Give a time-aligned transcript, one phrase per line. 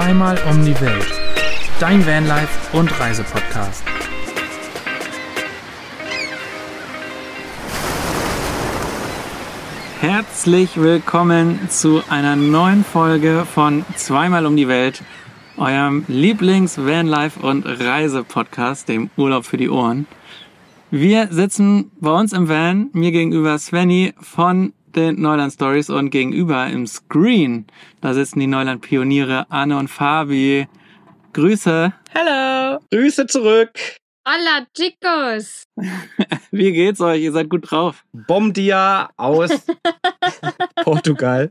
[0.00, 1.12] Zweimal um die Welt.
[1.78, 3.84] Dein Vanlife und Reisepodcast.
[10.00, 15.02] Herzlich willkommen zu einer neuen Folge von Zweimal um die Welt,
[15.58, 20.06] eurem Lieblings-Vanlife und Reisepodcast, dem Urlaub für die Ohren.
[20.90, 26.66] Wir sitzen bei uns im Van, mir gegenüber Svenny von den Neuland Stories und gegenüber
[26.66, 27.66] im Screen,
[28.00, 30.68] da sitzen die Neuland Pioniere Anne und Fabi.
[31.32, 31.92] Grüße.
[32.14, 32.80] Hallo.
[32.90, 33.70] Grüße zurück.
[34.26, 35.64] Hola, chicos.
[36.50, 37.22] Wie geht's euch?
[37.22, 38.04] Ihr seid gut drauf.
[38.12, 39.50] Bom dia aus
[40.82, 41.50] Portugal.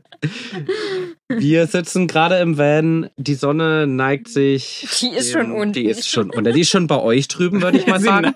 [1.28, 3.10] Wir sitzen gerade im Van.
[3.16, 4.86] Die Sonne neigt sich.
[5.00, 5.72] Die ist schon unten.
[5.72, 6.52] Die ist schon unter.
[6.52, 8.34] Die ist schon bei euch drüben, würde ich mal sagen.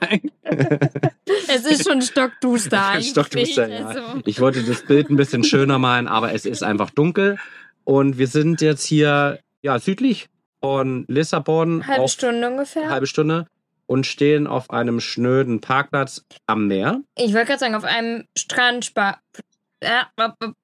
[1.48, 2.94] Es ist schon stockduster.
[3.02, 3.86] Stockduster, ja.
[3.86, 7.38] Also, Ich wollte das Bild ein bisschen schöner malen, aber es ist einfach dunkel.
[7.84, 10.26] Und wir sind jetzt hier ja, südlich
[10.60, 11.86] von Lissabon.
[11.86, 12.88] halbe auf- Stunde ungefähr.
[12.90, 13.46] Halbe Stunde.
[13.86, 17.02] Und stehen auf einem schnöden Parkplatz am Meer.
[17.18, 19.40] Ich wollte gerade sagen, auf einem Strandspa äh,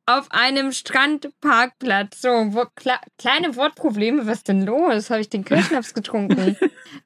[0.06, 2.20] auf einem Strandparkplatz.
[2.22, 4.26] So, wo, kle kleine Wortprobleme.
[4.26, 5.10] Was denn los?
[5.10, 6.56] Habe ich den Kirschnaps getrunken?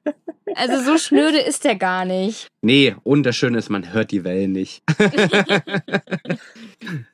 [0.55, 2.47] also so schnöde ist der gar nicht.
[2.61, 4.81] Nee, und das Schöne ist, man hört die Wellen nicht.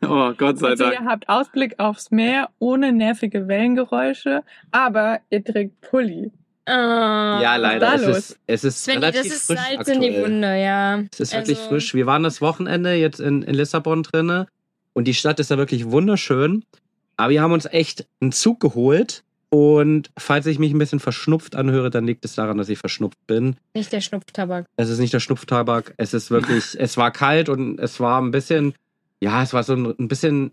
[0.03, 0.99] Oh, Gott sei Also Dank.
[0.99, 6.31] ihr habt Ausblick aufs Meer ohne nervige Wellengeräusche, aber ihr trägt Pulli.
[6.67, 7.79] Äh, Ja, leider.
[7.79, 8.17] da Es los?
[8.17, 9.95] ist, es ist Svenny, relativ das ist frisch Salz aktuell.
[9.97, 10.99] in die Wunde, ja.
[11.11, 11.93] Es ist wirklich Also- frisch.
[11.93, 14.47] Wir waren das Wochenende jetzt in, in Lissabon drinne
[14.93, 16.63] und die Stadt ist ja wirklich wunderschön.
[17.17, 19.23] Aber wir haben uns echt einen Zug geholt.
[19.49, 23.19] Und falls ich mich ein bisschen verschnupft anhöre, dann liegt es daran, dass ich verschnupft
[23.27, 23.57] bin.
[23.73, 24.65] Nicht der Schnupftabak.
[24.77, 25.93] Es ist nicht der Schnupftabak.
[25.97, 28.73] Es ist wirklich, es war kalt und es war ein bisschen,
[29.19, 30.51] ja, es war so ein, ein bisschen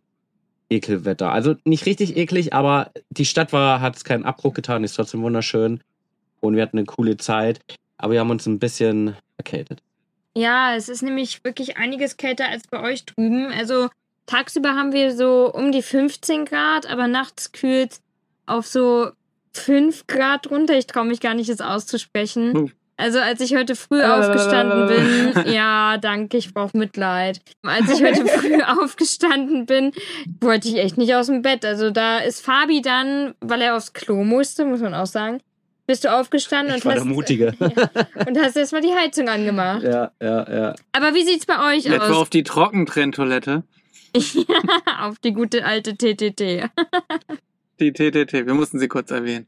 [0.68, 1.30] Ekelwetter.
[1.30, 5.22] Also nicht richtig eklig, aber die Stadt war, hat es keinen Abbruch getan, ist trotzdem
[5.22, 5.80] wunderschön.
[6.40, 7.60] Und wir hatten eine coole Zeit.
[7.98, 9.80] Aber wir haben uns ein bisschen erkältet.
[10.36, 13.46] Ja, es ist nämlich wirklich einiges kälter als bei euch drüben.
[13.52, 13.88] Also
[14.28, 17.98] tagsüber haben wir so um die 15 Grad, aber nachts kühlt
[18.46, 19.08] auf so
[19.54, 20.78] 5 Grad runter.
[20.78, 22.54] Ich traue mich gar nicht, es auszusprechen.
[22.54, 22.72] Hm.
[23.00, 27.40] Also als ich heute früh aufgestanden bin, ja, danke, ich brauche Mitleid.
[27.62, 29.92] Als ich heute früh aufgestanden bin,
[30.40, 31.64] wollte ich echt nicht aus dem Bett.
[31.64, 35.38] Also da ist Fabi dann, weil er aufs Klo musste, muss man auch sagen,
[35.86, 37.54] bist du aufgestanden Ich und war der hast, Mutige.
[38.26, 39.84] und hast erstmal die Heizung angemacht.
[39.84, 40.74] Ja, ja, ja.
[40.90, 42.16] Aber wie sieht's bei euch Etwa aus?
[42.16, 43.62] auf die Trockentrenntoilette.
[45.00, 46.70] auf die gute alte TTT.
[47.80, 48.32] Die TTT.
[48.44, 49.46] Wir mussten sie kurz erwähnen.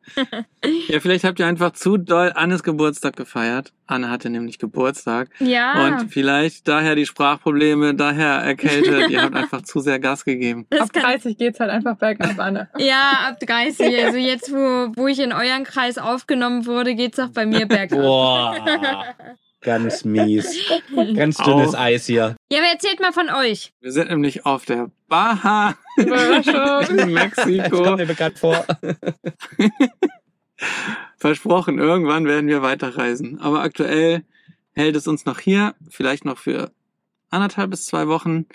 [0.86, 3.72] Ja, vielleicht habt ihr einfach zu doll Annes Geburtstag gefeiert.
[3.88, 5.30] Anne hatte nämlich Geburtstag.
[5.40, 9.10] Ja, Und vielleicht daher die Sprachprobleme, daher erkältet.
[9.10, 10.66] ihr habt einfach zu sehr Gas gegeben.
[10.70, 12.68] das Ab kann, 30 geht's halt einfach bergab, Anne.
[12.78, 14.04] ja, ab 30.
[14.04, 17.98] Also jetzt, wo, wo ich in euren Kreis aufgenommen wurde, geht's auch bei mir bergab.
[17.98, 18.54] Boah.
[19.62, 20.58] Ganz mies.
[21.14, 21.78] Ganz dünnes Au.
[21.78, 22.36] Eis hier.
[22.50, 23.72] Ja, aber erzählt mal von euch.
[23.80, 26.96] Wir sind nämlich auf der Baha Überraschung.
[26.98, 27.96] in Das kommt Mexiko.
[27.96, 28.64] mir bekannt vor.
[31.16, 33.38] Versprochen, irgendwann werden wir weiterreisen.
[33.40, 34.24] Aber aktuell
[34.72, 36.70] hält es uns noch hier, vielleicht noch für
[37.30, 38.46] anderthalb bis zwei Wochen.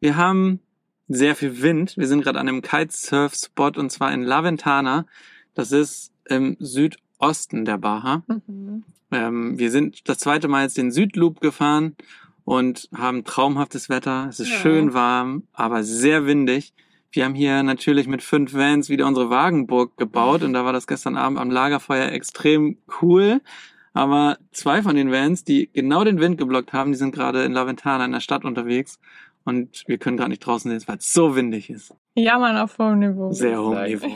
[0.00, 0.60] Wir haben
[1.08, 1.96] sehr viel Wind.
[1.96, 5.06] Wir sind gerade an einem Kitesurf-Spot und zwar in La Ventana.
[5.54, 7.02] Das ist im Südosten
[7.64, 8.22] der Baha.
[8.26, 8.84] Mhm.
[9.12, 11.96] Ähm, wir sind das zweite Mal jetzt den Südloop gefahren
[12.44, 14.26] und haben traumhaftes Wetter.
[14.28, 14.56] Es ist Ja.
[14.56, 16.72] schön warm, aber sehr windig.
[17.12, 20.86] Wir haben hier natürlich mit fünf Vans wieder unsere Wagenburg gebaut und da war das
[20.86, 23.40] gestern Abend am Lagerfeuer extrem cool.
[23.92, 27.52] Aber zwei von den Vans, die genau den Wind geblockt haben, die sind gerade in
[27.52, 29.00] La Ventana in der Stadt unterwegs
[29.44, 31.92] und wir können gerade nicht draußen sehen, weil es so windig ist.
[32.14, 33.32] Jammern auf hohem Niveau.
[33.32, 33.82] Sehr hohem.
[33.84, 34.06] Niveau.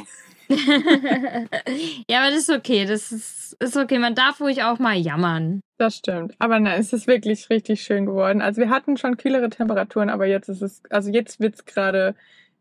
[2.08, 2.84] ja, aber das ist okay.
[2.86, 3.98] Das ist, ist okay.
[3.98, 5.60] Man darf ruhig auch mal jammern.
[5.78, 6.34] Das stimmt.
[6.38, 8.40] Aber nein, es ist wirklich richtig schön geworden.
[8.42, 12.14] Also wir hatten schon kühlere Temperaturen, aber jetzt ist es, also jetzt wird's gerade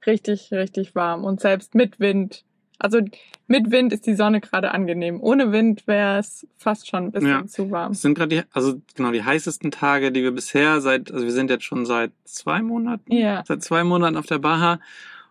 [0.06, 1.24] richtig, richtig warm.
[1.24, 2.44] Und selbst mit Wind.
[2.80, 3.00] Also
[3.48, 5.22] mit Wind ist die Sonne gerade angenehm.
[5.22, 7.46] Ohne Wind wäre es fast schon ein bisschen Ja.
[7.46, 7.92] zu warm.
[7.94, 11.32] Es sind gerade die, also genau die heißesten Tage, die wir bisher seit, also wir
[11.32, 13.44] sind jetzt schon seit zwei Monaten, Ja.
[13.48, 14.80] seit zwei Monaten auf der Baha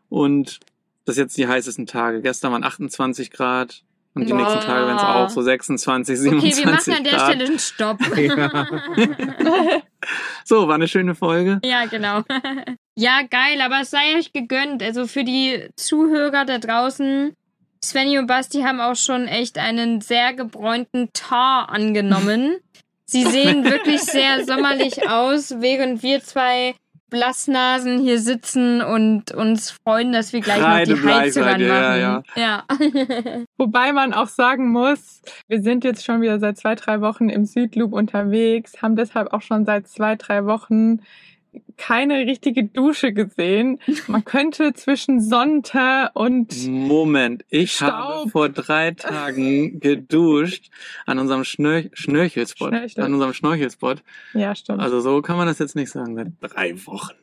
[0.09, 0.61] und
[1.05, 2.21] das jetzt die heißesten Tage.
[2.23, 3.83] Gestern waren 28 Grad
[4.15, 4.41] und die Boah.
[4.41, 7.31] nächsten Tage werden es auch so 26, Okay, 27 wir machen an der Grad.
[7.31, 7.99] Stelle einen Stopp.
[10.45, 11.61] So, war eine schöne Folge.
[11.65, 12.23] Ja, genau.
[12.97, 14.83] ja, geil, aber es sei euch gegönnt.
[14.83, 17.35] Also für die Zuhörer da draußen,
[17.85, 22.57] Svenny und Basti haben auch schon echt einen sehr gebräunten Tar angenommen.
[23.05, 26.75] Sie sehen wirklich sehr sommerlich aus, während wir zwei
[27.13, 31.73] Blassnasen hier sitzen und uns freuen, dass wir gleich noch die Kreidebleich Heizung seid ihr,
[31.73, 32.25] anmachen.
[32.35, 33.45] ja, ja.
[33.59, 37.45] Wobei man auch sagen muss, wir sind jetzt schon wieder seit zwei, drei Wochen im
[37.45, 41.01] Südloop unterwegs, haben deshalb auch schon seit zwei, drei Wochen
[41.77, 43.79] keine richtige Dusche gesehen.
[44.07, 47.91] Man könnte zwischen Sonntag und Moment, ich Staub.
[47.91, 50.71] habe vor drei Tagen geduscht
[51.07, 52.69] an unserem Schnör Schnörchelspot.
[52.75, 53.05] Schnorchel.
[53.05, 54.03] An unserem Schnorchelspot.
[54.35, 54.81] ja, stimmt.
[54.81, 57.15] Also so kann man das jetzt nicht sagen, seit drei Wochen.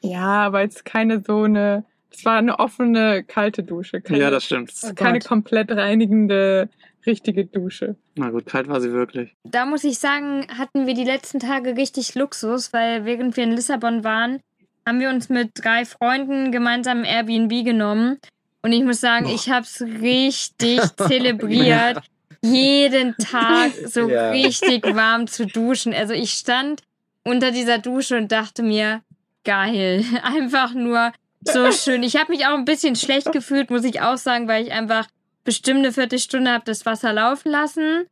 [0.00, 4.00] ja, aber jetzt keine so eine, es war eine offene, kalte Dusche.
[4.00, 4.72] Keine, Ja, das stimmt.
[4.94, 6.68] keine komplett reinigende,
[7.06, 7.96] richtige Dusche.
[8.16, 9.34] Na gut, kalt war sie wirklich.
[9.44, 13.52] Da muss ich sagen, hatten wir die letzten Tage richtig Luxus, weil während wir in
[13.52, 14.40] Lissabon waren,
[14.86, 18.18] haben wir uns mit drei Freunden gemeinsam ein Airbnb genommen.
[18.62, 19.34] Und ich muss sagen, Boah.
[19.34, 22.00] ich habe es richtig zelebriert,
[22.42, 24.30] jeden Tag so Ja.
[24.30, 25.94] richtig warm zu duschen.
[25.94, 26.82] Also ich stand
[27.24, 29.00] unter dieser Dusche und dachte mir,
[29.44, 31.12] geil, einfach nur
[31.42, 32.02] so schön.
[32.02, 35.06] Ich habe mich auch ein bisschen schlecht gefühlt, muss ich auch sagen, weil ich einfach
[35.44, 38.06] bestimmt eine Viertelstunde habe das Wasser laufen lassen.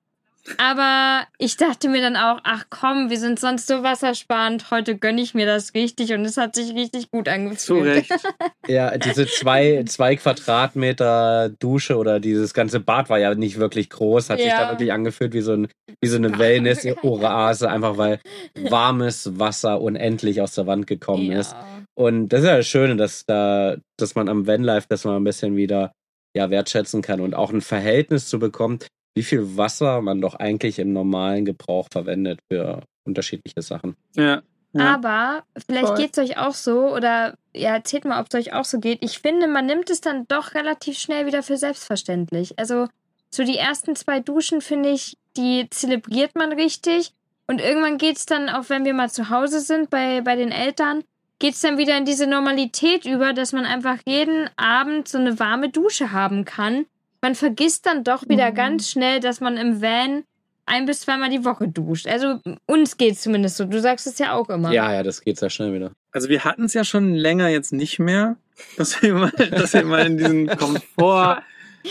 [0.58, 5.20] Aber ich dachte mir dann auch, ach komm, wir sind sonst so wassersparend, heute gönne
[5.20, 7.60] ich mir das richtig und es hat sich richtig gut angefühlt.
[7.60, 8.12] Zu Recht.
[8.66, 14.30] Ja, diese zwei, zwei Quadratmeter Dusche oder dieses ganze Bad war ja nicht wirklich groß,
[14.30, 14.64] hat sich Ja.
[14.64, 15.68] da wirklich angefühlt wie so, ein,
[16.00, 18.18] wie so eine Wellness-Oase, einfach weil
[18.68, 21.52] warmes Wasser unendlich aus der Wand gekommen ist.
[21.52, 21.64] Ja.
[21.94, 25.24] Und das ist ja das Schöne, dass da, dass man am Vanlife das mal ein
[25.24, 25.92] bisschen wieder
[26.34, 28.78] ja, wertschätzen kann und auch ein Verhältnis zu bekommen,
[29.14, 33.96] wie viel Wasser man doch eigentlich im normalen Gebrauch verwendet für unterschiedliche Sachen.
[34.16, 34.42] Ja.
[34.72, 34.94] ja.
[34.94, 38.64] Aber vielleicht geht es euch auch so oder ja, erzählt mal, ob es euch auch
[38.64, 38.98] so geht.
[39.02, 42.58] Ich finde, man nimmt es dann doch relativ schnell wieder für selbstverständlich.
[42.58, 42.86] Also
[43.30, 47.12] so die ersten zwei Duschen, finde ich, die zelebriert man richtig.
[47.46, 50.52] Und irgendwann geht es dann, auch wenn wir mal zu Hause sind bei, bei den
[50.52, 51.02] Eltern,
[51.42, 55.40] geht es dann wieder in diese Normalität über, dass man einfach jeden Abend so eine
[55.40, 56.86] warme Dusche haben kann.
[57.20, 58.54] Man vergisst dann doch wieder Mhm.
[58.54, 60.22] ganz schnell, dass man im Van
[60.66, 62.06] ein bis zweimal die Woche duscht.
[62.06, 63.64] Also uns geht es zumindest so.
[63.64, 64.70] Du sagst es ja auch immer.
[64.72, 65.90] Ja, ja, das geht sehr schnell wieder.
[66.12, 68.36] Also wir hatten es ja schon länger jetzt nicht mehr,
[68.76, 71.42] dass wir mal, dass wir mal in diesen Komfort,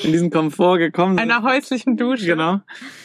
[0.04, 1.30] in diesen Komfort gekommen sind.
[1.32, 2.26] Einer häuslichen Dusche.
[2.26, 2.62] Genau.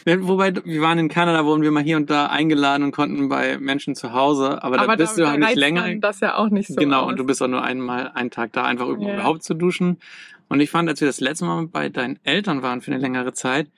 [0.07, 3.59] Wobei, wir waren in Kanada, wurden wir mal hier und da eingeladen und konnten bei
[3.59, 5.95] Menschen zu Hause, aber, da bist du halt nicht länger.
[5.97, 7.11] das ja auch nicht so genau, aus.
[7.11, 9.15] und du bist auch nur einmal einen Tag da, einfach Ja.
[9.15, 9.99] überhaupt zu duschen.
[10.49, 13.33] Und ich fand, als wir das letzte Mal bei deinen Eltern waren für eine längere
[13.33, 13.69] Zeit,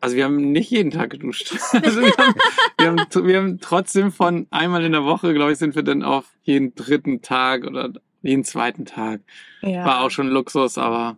[0.00, 1.54] also wir haben nicht jeden Tag geduscht.
[1.82, 2.34] Also wir haben,
[2.78, 6.02] wir haben, wir haben trotzdem von einmal in der Woche, glaube ich, sind wir dann
[6.02, 9.20] auf jeden dritten Tag oder jeden zweiten Tag.
[9.62, 9.84] ja.
[9.84, 11.16] War auch schon Luxus, aber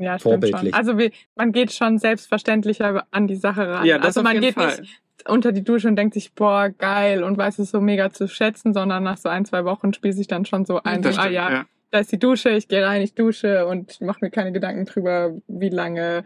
[0.00, 0.50] Ja, stimmt schon.
[0.50, 0.74] Vorbildlich.
[0.74, 3.84] Also wir, man geht schon selbstverständlicher an die Sache ran.
[3.84, 4.80] ja, das also auf man jeden geht Fall.
[4.80, 8.26] nicht unter die Dusche und denkt sich, boah, geil und weiß es so mega zu
[8.26, 11.20] schätzen, sondern nach so ein, zwei Wochen spielt sich dann schon so ein, Das so,
[11.20, 11.64] ah stimmt, ja, ja.
[11.90, 15.34] da ist die Dusche, ich gehe rein, ich dusche und mache mir keine Gedanken drüber,
[15.46, 16.24] wie lange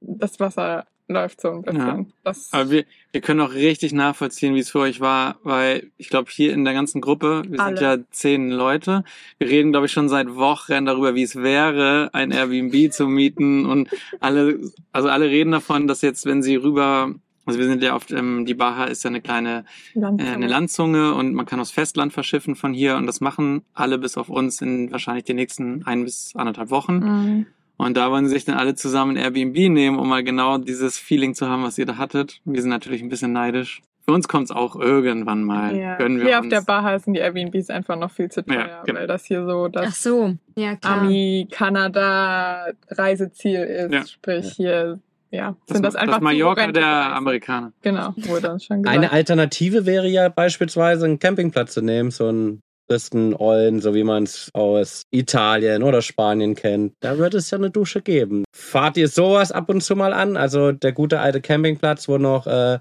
[0.00, 2.12] das Wasser läuft so ein bisschen.
[2.22, 6.10] Das, Aber wir, wir können auch richtig nachvollziehen, wie es für euch war, weil ich
[6.10, 7.80] glaube, hier in der ganzen Gruppe, wir sind Alle.
[7.80, 9.04] ja zehn Leute,
[9.38, 13.64] wir reden, glaube ich, schon seit Wochen darüber, wie es wäre, ein Airbnb zu mieten
[13.64, 13.88] und
[14.20, 14.58] alle,
[14.92, 17.14] also alle reden davon, dass jetzt, wenn sie rüber,
[17.46, 20.30] also wir sind ja oft, ähm, die Baha ist ja eine kleine Landzunge.
[20.30, 23.96] äh, eine Landzunge und man kann aufs Festland verschiffen von hier und das machen alle
[23.96, 26.98] bis auf uns in wahrscheinlich den nächsten ein bis anderthalb Wochen.
[26.98, 27.46] Mhm.
[27.78, 30.98] Und da wollen sie sich dann alle zusammen ein Airbnb nehmen, um mal genau dieses
[30.98, 32.40] Feeling zu haben, was ihr da hattet.
[32.44, 33.82] Wir sind natürlich ein bisschen neidisch.
[34.04, 35.76] Für uns kommt's auch irgendwann mal.
[35.76, 35.96] Ja.
[35.96, 36.46] Gönnen wir Hier uns.
[36.46, 38.98] auf der Baha sind die Airbnbs einfach noch viel zu teuer, Ja, genau.
[39.00, 41.02] weil das hier so Ach das so, ja klar.
[41.02, 43.92] Ami, Kanada Reiseziel ist.
[43.92, 44.06] Ja.
[44.06, 44.98] Sprich, hier
[45.30, 46.86] ja, das, sind das einfach das Mallorca der.
[47.14, 47.72] Amerikaner.
[47.82, 48.96] Genau, wurde uns schon gesagt.
[48.96, 54.04] Eine Alternative wäre ja beispielsweise einen Campingplatz zu nehmen, so einen Christen Ollen, so wie
[54.04, 56.94] man es aus Italien oder Spanien kennt.
[57.00, 58.44] Da wird es ja eine Dusche geben.
[58.54, 60.36] Fahrt ihr sowas ab und zu mal an?
[60.36, 62.78] Also der gute alte Campingplatz, wo noch äh,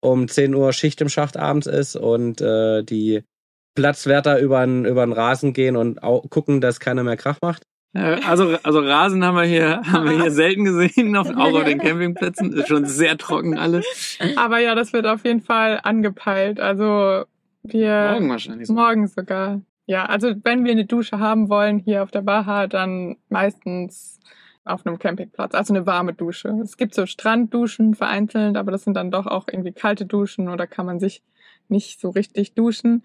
[0.00, 3.22] um 10 Uhr Schicht im Schacht abends ist und äh, die
[3.74, 6.00] Platzwärter über den Rasen gehen und
[6.30, 7.62] gucken, dass keiner mehr Krach macht.
[7.92, 11.78] Also, also Rasen haben wir hier, haben wir hier selten gesehen, auf, auch auf den
[11.78, 12.52] Campingplätzen.
[12.52, 14.18] Ist schon sehr trocken alles.
[14.36, 16.60] Aber ja, das wird auf jeden Fall angepeilt.
[16.60, 17.24] Also
[17.62, 18.66] wir Morgen wahrscheinlich.
[18.68, 18.74] so.
[18.74, 19.60] morgen sogar.
[19.86, 24.20] Ja, also wenn wir eine Dusche haben wollen hier auf der Baha, dann meistens
[24.64, 26.48] auf einem Campingplatz, also eine warme Dusche.
[26.62, 30.66] Es gibt so Strandduschen vereinzelt, aber das sind dann doch auch irgendwie kalte Duschen oder
[30.66, 31.22] kann man sich
[31.68, 33.04] nicht so richtig duschen.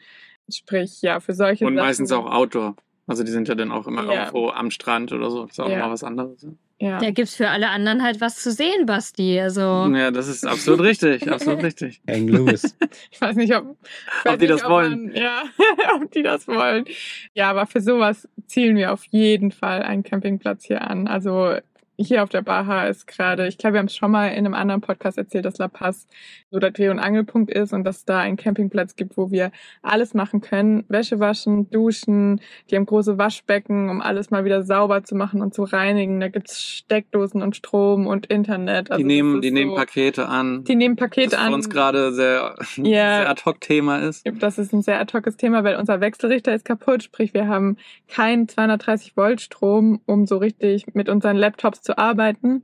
[0.50, 1.88] Sprich, ja, für solche Und Sachen.
[1.88, 2.76] meistens auch Outdoor.
[3.08, 4.26] Also die sind ja dann auch immer Ja.
[4.26, 5.46] irgendwo am Strand oder so.
[5.46, 5.78] Ist auch Ja.
[5.78, 6.46] immer was anderes.
[6.78, 7.00] Ja.
[7.00, 9.40] Da gibt's für alle anderen halt was zu sehen, Basti.
[9.40, 9.90] Also.
[9.94, 12.02] Ja, das ist absolut richtig, absolut richtig.
[12.10, 12.72] Hang loose.
[13.12, 13.78] Ich weiß nicht, ob,
[14.24, 15.06] weiß Ob die nicht, das wollen.
[15.08, 15.44] Man, ja,
[15.96, 16.86] ob die das wollen.
[17.34, 21.08] Ja, aber für sowas zielen wir auf jeden Fall einen Campingplatz hier an.
[21.08, 21.56] Also
[21.98, 24.54] hier auf der Baja ist gerade, ich glaube, wir haben es schon mal in einem
[24.54, 26.08] anderen Podcast erzählt, dass La Paz
[26.52, 30.14] so der Dreh- und Angelpunkt ist und dass da einen Campingplatz gibt, wo wir alles
[30.14, 30.84] machen können.
[30.90, 32.42] Wäsche waschen, duschen.
[32.70, 36.20] Die haben große Waschbecken, um alles mal wieder sauber zu machen und zu reinigen.
[36.20, 38.92] Da gibt's Steckdosen und Strom und Internet.
[38.92, 40.64] Also Die nehmen, die nehmen so- Pakete an.
[40.64, 41.54] die nehmen Pakete das für an.
[41.54, 42.84] uns gerade sehr, Ja.
[43.20, 44.26] sehr ad-hoc-Thema ist.
[44.40, 47.04] Das ist ein sehr ad hoces Thema, weil unser Wechselrichter ist kaputt.
[47.04, 52.64] Sprich, wir haben keinen 230 Volt Strom, um so richtig mit unseren Laptops zu arbeiten.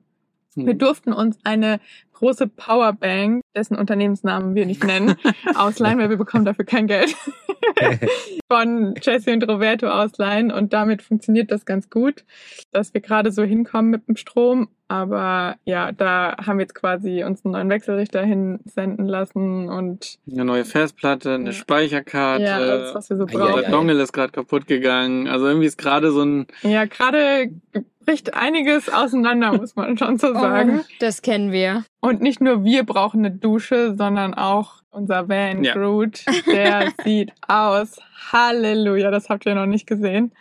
[0.55, 1.79] Wir durften uns eine
[2.21, 5.15] große Powerbank, dessen Unternehmensnamen wir nicht nennen,
[5.55, 7.15] ausleihen, weil wir bekommen dafür kein Geld.
[8.51, 12.23] von Jesse und Roberto ausleihen und damit funktioniert das ganz gut,
[12.71, 14.69] dass wir gerade so hinkommen mit dem Strom.
[14.87, 20.43] Aber ja, da haben wir jetzt quasi uns einen neuen Wechselrichter hinsenden lassen und Eine
[20.43, 21.51] neue Festplatte, eine Ja.
[21.53, 22.43] Speicherkarte.
[22.43, 23.61] ja, alles, was wir so brauchen.
[23.61, 23.71] der.
[23.71, 25.27] Dongle ist gerade kaputt gegangen.
[25.29, 27.51] Also irgendwie ist gerade so ein Ja, gerade
[28.05, 30.81] bricht einiges auseinander, muss man schon so sagen.
[30.81, 31.85] Oh, das kennen wir.
[32.01, 35.73] Und nicht nur wir brauchen eine Dusche, sondern auch unser Van Ja.
[35.73, 36.25] Groot.
[36.47, 37.97] Der sieht aus.
[38.31, 40.31] Halleluja, das habt ihr noch nicht gesehen.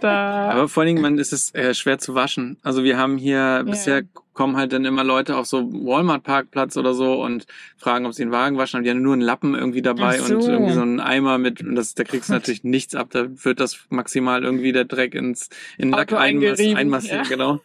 [0.00, 2.58] Da, Aber vor allen Dingen, man ist es äh, schwer zu waschen.
[2.62, 4.02] Also wir haben hier bisher
[4.38, 7.46] kommen halt dann immer Leute auf so Walmart-Parkplatz oder so und
[7.76, 8.78] fragen, ob sie einen Wagen waschen.
[8.78, 10.36] Und die haben nur einen Lappen irgendwie dabei so.
[10.36, 11.60] und irgendwie so einen Eimer mit.
[11.60, 13.08] Und das, da kriegst du natürlich nichts ab.
[13.10, 17.22] Da wird das maximal irgendwie der Dreck ins in den Lack Auto einmass, ja.
[17.22, 17.60] genau.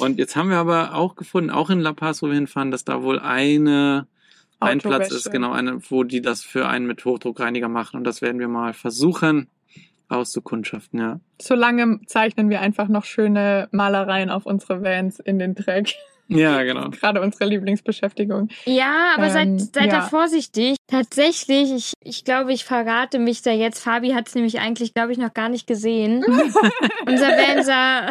[0.00, 2.84] Und jetzt haben wir aber auch gefunden, auch in La Paz, wo wir hinfahren, dass
[2.84, 4.06] da wohl eine
[4.60, 7.96] ein Platz ist, genau, eine, wo die das für einen mit Hochdruckreiniger machen.
[7.96, 9.48] Und das werden wir mal versuchen
[10.08, 11.20] auszukundschaften, ja.
[11.40, 15.94] Solange zeichnen wir einfach noch schöne Malereien auf unsere Vans in den Dreck.
[16.28, 16.90] Ja, genau.
[16.90, 18.48] Gerade unsere Lieblingsbeschäftigung.
[18.64, 20.02] Ja, aber Ähm, seid, seid da ja.
[20.02, 20.76] vorsichtig.
[20.86, 23.82] Tatsächlich, ich, ich glaube, ich verrate mich da jetzt.
[23.82, 26.24] Fabi hat es nämlich eigentlich, glaube ich, noch gar nicht gesehen.
[27.06, 28.08] Unser Van sah,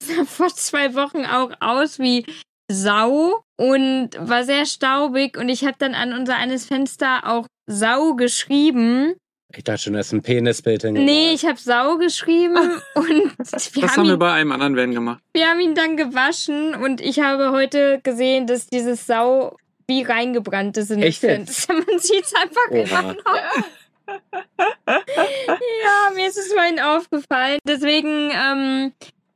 [0.00, 2.24] sah vor zwei Wochen auch aus wie
[2.70, 5.36] Sau und war sehr staubig.
[5.36, 9.14] Und ich habe dann an unser eines Fenster auch Sau geschrieben.
[9.56, 11.06] Ich dachte schon, das ist ein Penisbild hingemalt.
[11.10, 12.56] Nee, ich habe Sau geschrieben
[12.94, 15.22] und wir Das haben, haben wir ihn, bei einem anderen Van gemacht.
[15.34, 19.56] wir haben ihn dann gewaschen und ich habe heute gesehen, dass dieses Sau
[19.88, 21.66] wie reingebrannt ist in Echt jetzt?
[21.66, 21.74] Fenster.
[21.86, 23.00] Man sieht es einfach Oha.
[23.00, 23.24] immer noch.
[24.86, 27.58] Ja, mir ist es vorhin aufgefallen.
[27.64, 28.92] Deswegen, ähm,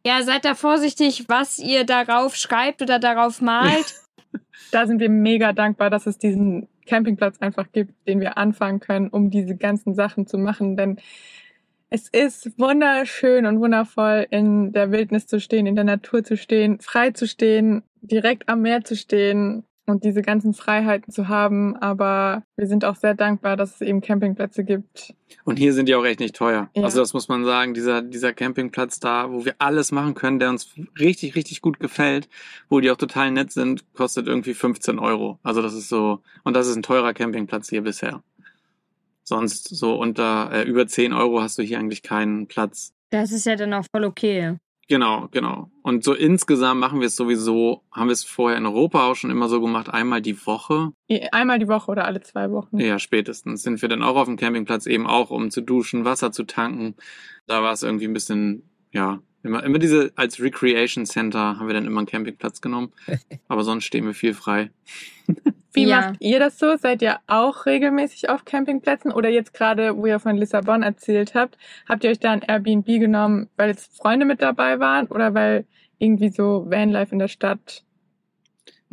[0.07, 3.95] ja, seid da vorsichtig, was ihr darauf schreibt oder darauf malt.
[4.73, 9.09] Da sind wir mega dankbar, dass es diesen Campingplatz einfach gibt, den wir anfangen können,
[9.09, 10.77] um diese ganzen Sachen zu machen.
[10.77, 10.99] Denn
[11.91, 16.81] es ist wunderschön und wundervoll, in der Wildnis zu stehen, in der Natur zu stehen,
[16.81, 21.77] frei zu stehen, direkt am Meer zu stehen und diese ganzen Freiheiten zu haben.
[21.77, 25.15] Aber wir sind auch sehr dankbar, dass es eben Campingplätze gibt.
[25.45, 26.71] Und hier sind die auch echt nicht teuer.
[26.75, 26.85] Ja.
[26.85, 30.51] Also das muss man sagen, dieser, dieser Campingplatz da, wo wir alles machen können, der
[30.51, 32.29] uns richtig, richtig gut gefällt,
[32.69, 35.39] wo die auch total nett sind, kostet irgendwie 15 Euro.
[35.43, 38.23] Also das ist so, und das ist ein teurer Campingplatz hier bisher.
[39.23, 42.93] Sonst so unter, äh, über 10 Euro hast du hier eigentlich keinen Platz.
[43.11, 44.57] Das ist ja dann auch voll okay.
[44.89, 45.71] Genau, genau.
[45.83, 49.31] Und so insgesamt machen wir es sowieso, haben wir es vorher in Europa auch schon
[49.31, 50.93] immer so gemacht, einmal die Woche.
[51.33, 52.79] Einmal die Woche oder alle zwei Wochen.
[52.79, 56.33] Ja, spätestens sind wir dann auch auf dem Campingplatz eben auch, um zu duschen, Wasser
[56.33, 56.95] zu tanken.
[57.47, 61.75] Da war es irgendwie ein bisschen, ja, immer, immer diese, als Recreation Center haben wir
[61.75, 62.93] dann immer einen Campingplatz genommen.
[63.49, 64.71] Aber sonst stehen wir viel frei.
[65.75, 66.01] Wie Ja.
[66.01, 66.77] macht ihr das so?
[66.77, 69.13] Seid ihr auch regelmäßig auf Campingplätzen?
[69.13, 72.87] Oder jetzt gerade, wo ihr von Lissabon erzählt habt, habt ihr euch da ein Airbnb
[72.87, 75.09] genommen, weil jetzt Freunde mit dabei waren?
[75.09, 75.67] Oder weil
[75.99, 77.85] irgendwie so Vanlife in der Stadt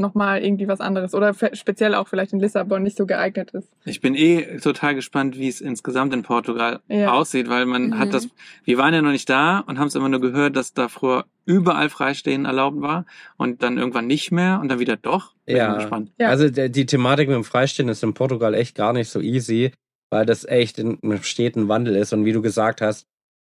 [0.01, 3.69] nochmal irgendwie was anderes oder speziell auch vielleicht in Lissabon nicht so geeignet ist?
[3.85, 7.11] Ich bin eh total gespannt, wie es insgesamt in Portugal Ja.
[7.13, 7.99] aussieht, weil man Mhm.
[7.99, 8.27] hat das,
[8.65, 11.25] wir waren ja noch nicht da und haben es immer nur gehört, dass da früher
[11.45, 13.05] überall Freistehen erlaubt war
[13.37, 15.33] und dann irgendwann nicht mehr und dann wieder doch.
[15.45, 15.75] Bin Ja.
[15.75, 16.11] gespannt.
[16.19, 16.27] Ja.
[16.29, 19.71] Also die Thematik mit dem Freistehen ist in Portugal echt gar nicht so easy,
[20.11, 22.11] weil das echt in einem steten Wandel ist.
[22.13, 23.05] Und wie du gesagt hast,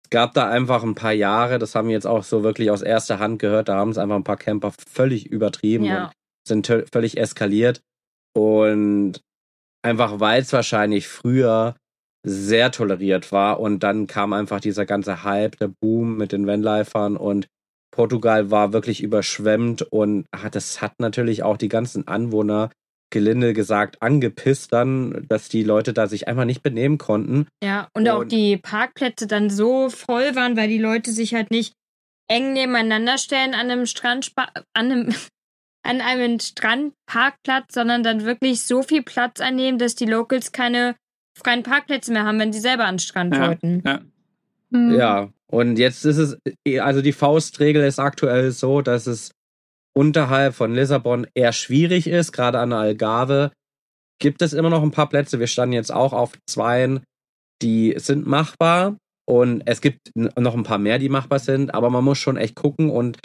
[0.06, 2.82] es gab da einfach ein paar Jahre, das haben wir jetzt auch so wirklich aus
[2.84, 6.06] erster Hand gehört, da haben es einfach ein paar Camper völlig übertrieben Ja.
[6.06, 6.12] und
[6.48, 7.82] sind völlig eskaliert.
[8.36, 9.22] Und
[9.84, 11.76] einfach weil es wahrscheinlich früher
[12.26, 17.18] sehr toleriert war und dann kam einfach dieser ganze Hype, der Boom mit den Vanlifern
[17.18, 17.48] und
[17.94, 22.72] Portugal war wirklich überschwemmt und hat, das hat natürlich auch die ganzen Anwohner,
[23.12, 27.46] gelinde gesagt, angepisst dann, dass die Leute da sich einfach nicht benehmen konnten.
[27.64, 31.52] Ja, und auch Und- die Parkplätze dann so voll waren, weil die Leute sich halt
[31.52, 31.74] nicht
[32.28, 34.56] eng nebeneinander stellen an einem Strand, an
[34.92, 35.16] einem,
[35.84, 40.96] an einem Strandparkplatz, sondern dann wirklich so viel Platz einnehmen, dass die Locals keine
[41.38, 43.84] freien Parkplätze mehr haben, wenn sie selber an den Strand Ja, wollten.
[43.86, 44.02] ja.
[44.72, 44.96] Hm.
[44.96, 46.38] Ja, und jetzt ist es,
[46.80, 49.32] also die Faustregel ist aktuell so, dass es
[49.96, 53.52] unterhalb von Lissabon eher schwierig ist, gerade an der Algarve.
[54.20, 55.40] Gibt es immer noch ein paar Plätze.
[55.40, 57.02] Wir standen jetzt auch auf zweien,
[57.62, 58.98] die sind machbar.
[59.26, 62.56] Und es gibt noch ein paar mehr, die machbar sind, aber man muss schon echt
[62.56, 63.20] gucken und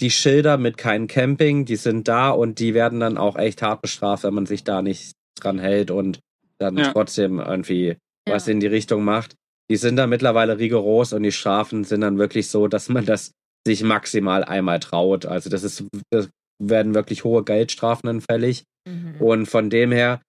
[0.00, 3.80] die Schilder mit kein Camping, die sind da und die werden dann auch echt hart
[3.82, 6.20] bestraft, wenn man sich da nicht dran hält und
[6.58, 6.92] dann Ja.
[6.92, 7.96] trotzdem irgendwie
[8.28, 8.52] was Ja.
[8.52, 9.34] in die Richtung macht.
[9.70, 13.32] Die sind da mittlerweile rigoros und die Strafen sind dann wirklich so, dass man das
[13.66, 15.26] sich maximal einmal traut.
[15.26, 16.28] Also das ist, das
[16.62, 18.64] werden wirklich hohe Geldstrafen dann fällig.
[18.88, 19.16] Mhm.
[19.20, 20.20] Und von dem her,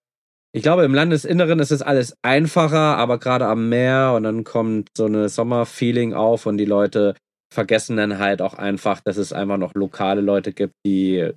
[0.53, 4.89] ich glaube, im Landesinneren ist es alles einfacher, aber gerade am Meer und dann kommt
[4.97, 7.15] so eine Sommerfeeling auf und die Leute
[7.58, 11.32] vergessen dann halt auch einfach, dass es einfach noch lokale Leute gibt, die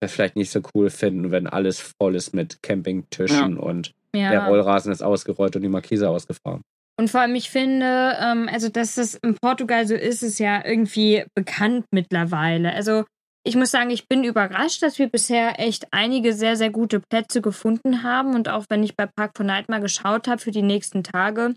[0.00, 4.46] das vielleicht nicht so cool finden, wenn alles voll ist mit Campingtischen und der ja.
[4.46, 6.62] Rollrasen ist ausgerollt und die Markise ausgefahren.
[6.96, 10.64] Und vor allem, ich finde, ähm, also dass das in Portugal so ist, ist ja
[10.64, 12.72] irgendwie bekannt mittlerweile.
[12.72, 13.02] Also
[13.44, 17.42] ich muss sagen, ich bin überrascht, dass wir bisher echt einige sehr, sehr gute Plätze
[17.42, 18.36] gefunden haben.
[18.36, 21.54] Und auch wenn ich bei Park for Night mal geschaut habe für die nächsten Tage,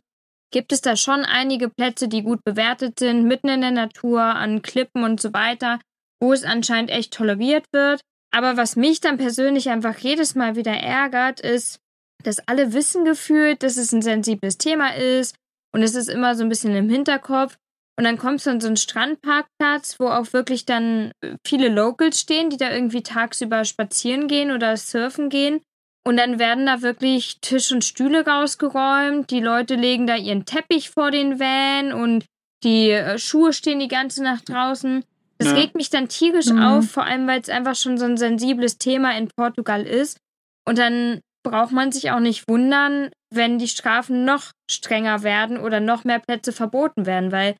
[0.51, 4.61] gibt es da schon einige Plätze, die gut bewertet sind, mitten in der Natur, an
[4.61, 5.79] Klippen und so weiter,
[6.21, 8.01] wo es anscheinend echt toleriert wird.
[8.33, 11.79] Aber was mich dann persönlich einfach jedes Mal wieder ärgert, ist,
[12.23, 15.35] dass alle wissen gefühlt, dass es ein sensibles Thema ist
[15.73, 17.57] und es ist immer so ein bisschen im Hinterkopf.
[17.99, 21.11] Und dann kommst du an so einen Strandparkplatz, wo auch wirklich dann
[21.45, 25.61] viele Locals stehen, die da irgendwie tagsüber spazieren gehen oder surfen gehen.
[26.07, 29.29] Und dann werden da wirklich Tisch und Stühle rausgeräumt.
[29.29, 32.23] Die Leute legen da ihren Teppich vor den Van und
[32.63, 35.03] die äh, Schuhe stehen die ganze Nacht draußen.
[35.37, 35.55] Das Ja.
[35.55, 36.59] regt mich dann tierisch Mhm.
[36.59, 40.17] auf, vor allem weil es einfach schon so ein sensibles Thema in Portugal ist.
[40.65, 45.81] Und dann braucht man sich auch nicht wundern, wenn die Strafen noch strenger werden oder
[45.81, 47.55] noch mehr Plätze verboten werden, weil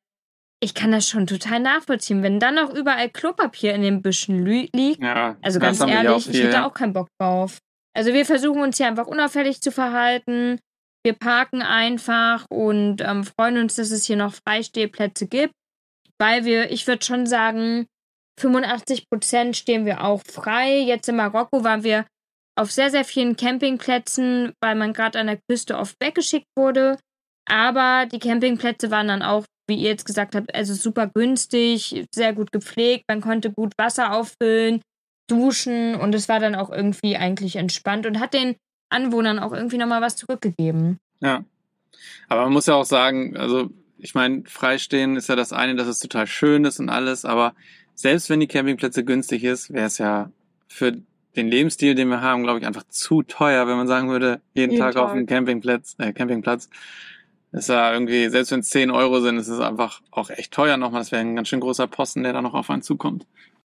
[0.63, 2.23] ich kann das schon total nachvollziehen.
[2.23, 6.65] Wenn dann noch überall Klopapier in den Büschen liegt, Ja, also ganz ehrlich, ich hätte
[6.65, 7.59] auch keinen Bock drauf.
[7.97, 10.59] Also wir versuchen uns hier einfach unauffällig zu verhalten.
[11.03, 15.53] Wir parken einfach und ähm, freuen uns, dass es hier noch Freistehplätze gibt,
[16.19, 17.87] weil wir, ich würde schon sagen,
[18.39, 20.77] 85 Prozent stehen wir auch frei.
[20.77, 22.05] Jetzt in Marokko waren wir
[22.55, 26.99] auf sehr, sehr vielen Campingplätzen, weil man gerade an der Küste oft weggeschickt wurde.
[27.49, 32.33] Aber die Campingplätze waren dann auch, wie ihr jetzt gesagt habt, also super günstig, sehr
[32.33, 33.05] gut gepflegt.
[33.07, 34.81] Man konnte gut Wasser auffüllen,
[35.27, 38.55] duschen und es war dann auch irgendwie eigentlich entspannt und hat den
[38.89, 40.97] Anwohnern auch irgendwie nochmal was zurückgegeben.
[41.19, 41.43] Ja.
[42.29, 45.87] Aber man muss ja auch sagen, also ich meine, Freistehen ist ja das eine, dass
[45.87, 47.53] es total schön ist und alles, aber
[47.95, 50.31] selbst wenn die Campingplätze günstig ist, wäre es ja
[50.67, 50.97] für
[51.35, 54.71] den Lebensstil, den wir haben, glaube ich, einfach zu teuer, wenn man sagen würde, jeden,
[54.71, 55.15] Jeden Tag, auf Tag.
[55.15, 56.69] einem Campingplatz, äh, Campingplatz.
[57.51, 60.77] ist ja irgendwie, selbst wenn es 10 Euro sind, ist es einfach auch echt teuer
[60.77, 61.01] nochmal.
[61.01, 63.25] Das wäre ein ganz schön großer Posten, der da noch auf einen zukommt.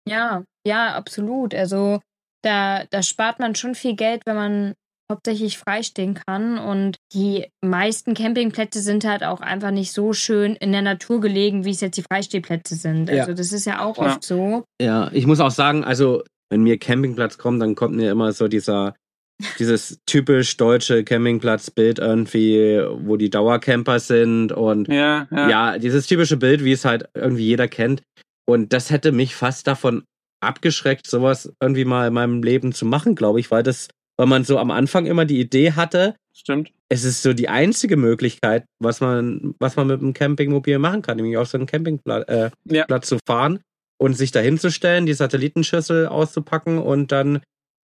[0.09, 1.53] Ja, ja, absolut.
[1.55, 1.99] Also
[2.43, 4.73] da, da spart man schon viel Geld, wenn man
[5.11, 6.57] hauptsächlich freistehen kann.
[6.59, 11.65] Und die meisten Campingplätze sind halt auch einfach nicht so schön in der Natur gelegen,
[11.65, 13.09] wie es jetzt die Freistehplätze sind.
[13.09, 13.21] Ja.
[13.21, 14.03] Also das ist ja auch Ja.
[14.05, 14.63] oft so.
[14.81, 18.47] Ja, ich muss auch sagen, also wenn mir Campingplatz kommt, dann kommt mir immer so
[18.47, 18.93] dieser
[19.57, 25.49] dieses typisch deutsche Campingplatzbild irgendwie, wo die Dauercamper sind und Ja, ja.
[25.49, 25.77] ja.
[25.77, 28.03] dieses typische Bild, wie es halt irgendwie jeder kennt.
[28.49, 30.03] Und das hätte mich fast davon
[30.41, 34.43] abgeschreckt, sowas irgendwie mal in meinem Leben zu machen, glaube ich, weil das, weil man
[34.43, 36.71] so am Anfang immer die Idee hatte, Stimmt.
[36.89, 41.17] es ist so die einzige Möglichkeit, was man, was man mit einem Campingmobil machen kann,
[41.17, 43.01] nämlich auf so einen Campingplatz äh, Ja.
[43.01, 43.59] Zu fahren
[43.99, 47.41] und sich da hinzustellen, die Satellitenschüssel auszupacken und dann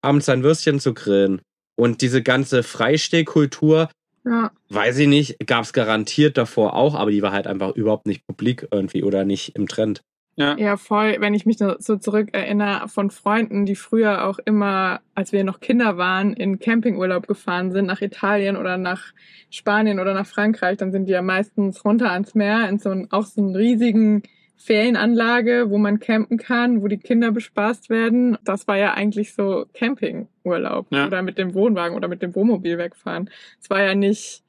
[0.02, 1.40] abends ein Würstchen zu grillen.
[1.76, 3.88] Und diese ganze Freistehkultur,
[4.26, 4.50] Ja.
[4.68, 8.26] weiß ich nicht, gab es garantiert davor auch, aber die war halt einfach überhaupt nicht
[8.26, 10.02] publik irgendwie oder nicht im Trend.
[10.36, 10.56] Ja.
[10.56, 11.16] Ja, voll.
[11.18, 15.60] Wenn ich mich so so zurückerinnere von Freunden, die früher auch immer, als wir noch
[15.60, 19.12] Kinder waren, in Campingurlaub gefahren sind, nach Italien oder nach
[19.50, 23.10] Spanien oder nach Frankreich, dann sind die ja meistens runter ans Meer in so einen,
[23.12, 24.22] auch so einen riesigen
[24.56, 28.38] Ferienanlage, wo man campen kann, wo die Kinder bespaßt werden.
[28.44, 31.06] Das war ja eigentlich so Campingurlaub Ja.
[31.06, 33.30] oder mit dem Wohnwagen oder mit dem Wohnmobil wegfahren.
[33.60, 34.42] Es war ja nicht,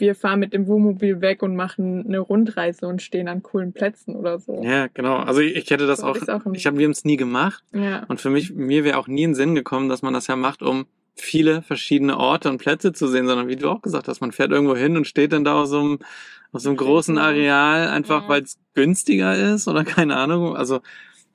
[0.00, 4.16] wir fahren mit dem Wohnmobil weg und machen eine Rundreise und stehen an coolen Plätzen
[4.16, 4.62] oder so.
[4.62, 5.16] Ja, genau.
[5.16, 7.62] Also ich, ich hätte das So auch, auch ich habe wir haben es nie gemacht.
[7.72, 8.04] Ja.
[8.08, 10.36] Und für mich, mir wäre auch nie in den Sinn gekommen, dass man das ja
[10.36, 10.86] macht, um
[11.16, 14.50] viele verschiedene Orte und Plätze zu sehen, sondern wie du auch gesagt hast, man fährt
[14.52, 15.98] irgendwo hin und steht dann da auf so einem,
[16.52, 18.28] auf so einem großen Areal, einfach Ja.
[18.28, 20.56] weil es günstiger ist oder keine Ahnung.
[20.56, 20.80] Also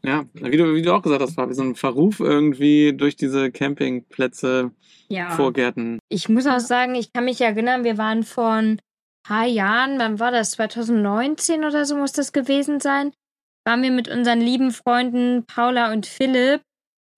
[0.06, 3.16] ja, wie du, wie du auch gesagt hast, war wie so ein Verruf irgendwie durch
[3.16, 4.72] diese Campingplätze,
[5.08, 5.30] Ja.
[5.32, 6.00] Vorgärten.
[6.10, 8.80] Ich muss auch sagen, ich kann mich erinnern, wir waren vor ein
[9.26, 10.52] paar Jahren, wann war das?
[10.52, 13.12] 2019 oder so muss das gewesen sein.
[13.66, 16.62] Waren wir mit unseren lieben Freunden Paula und Philipp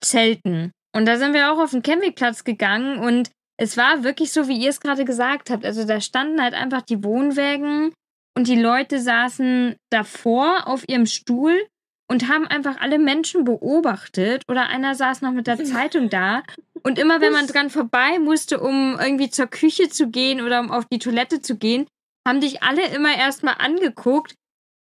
[0.02, 0.72] zelten.
[0.94, 4.56] Und da sind wir auch auf den Campingplatz gegangen und es war wirklich so, wie
[4.56, 5.64] ihr es gerade gesagt habt.
[5.64, 7.92] Also da standen halt einfach die Wohnwägen
[8.36, 11.66] und die Leute saßen davor auf ihrem Stuhl
[12.10, 16.42] und haben einfach alle Menschen beobachtet oder einer saß noch mit der Zeitung da
[16.82, 20.70] und immer wenn man dran vorbei musste, um irgendwie zur Küche zu gehen oder um
[20.70, 21.86] auf die Toilette zu gehen,
[22.26, 24.34] haben dich alle immer erstmal angeguckt.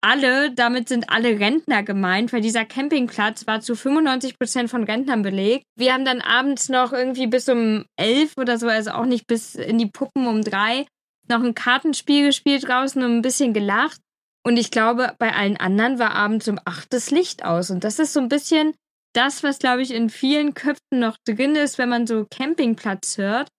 [0.02, 5.24] Alle, damit sind alle Rentner gemeint, weil dieser Campingplatz war zu 95 Prozent von Rentnern
[5.24, 5.66] belegt.
[5.76, 9.56] Wir haben dann abends noch irgendwie bis um elf oder so, also auch nicht bis
[9.56, 10.86] in die Puppen um drei,
[11.28, 14.00] noch ein Kartenspiel gespielt draußen und ein bisschen gelacht.
[14.46, 17.70] Und ich glaube, bei allen anderen war abends um acht das Licht aus.
[17.72, 18.74] Und das ist so ein bisschen
[19.14, 23.50] das, was, glaube ich, in vielen Köpfen noch drin ist, wenn man so Campingplatz hört.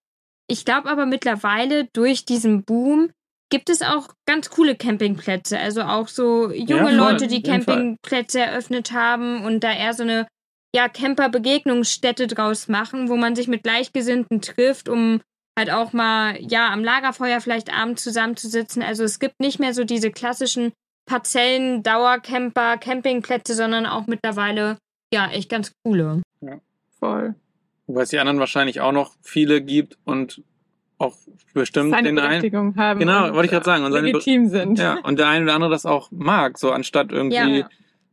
[0.49, 3.11] Ich glaube aber mittlerweile durch diesen Boom
[3.51, 5.59] gibt es auch ganz coole Campingplätze.
[5.59, 7.43] Also auch so junge voll, Leute, die.
[7.43, 10.27] Campingplätze eröffnet haben und da eher so eine
[10.75, 15.21] ja, Camper-Begegnungsstätte draus machen, wo man sich mit Gleichgesinnten trifft, um
[15.59, 18.83] halt auch mal, ja, am Lagerfeuer vielleicht abends zusammenzusitzen.
[18.83, 20.73] Also es gibt nicht mehr so diese klassischen
[21.07, 24.79] Parzellen, Dauercamper, Campingplätze, sondern auch mittlerweile,
[25.13, 26.23] ja, echt ganz coole.
[26.99, 27.35] Voll.
[27.87, 30.43] Wobei es die anderen wahrscheinlich auch noch viele gibt und
[30.99, 31.17] auch
[31.55, 32.77] bestimmt Seine den einen.
[32.77, 33.01] Haben.
[33.01, 33.85] Genau, wollte ich gerade sagen.
[33.85, 34.79] Und äh, seine legitim sind.
[34.79, 37.69] Ja, und der eine oder andere das auch mag, so anstatt irgendwie Ja.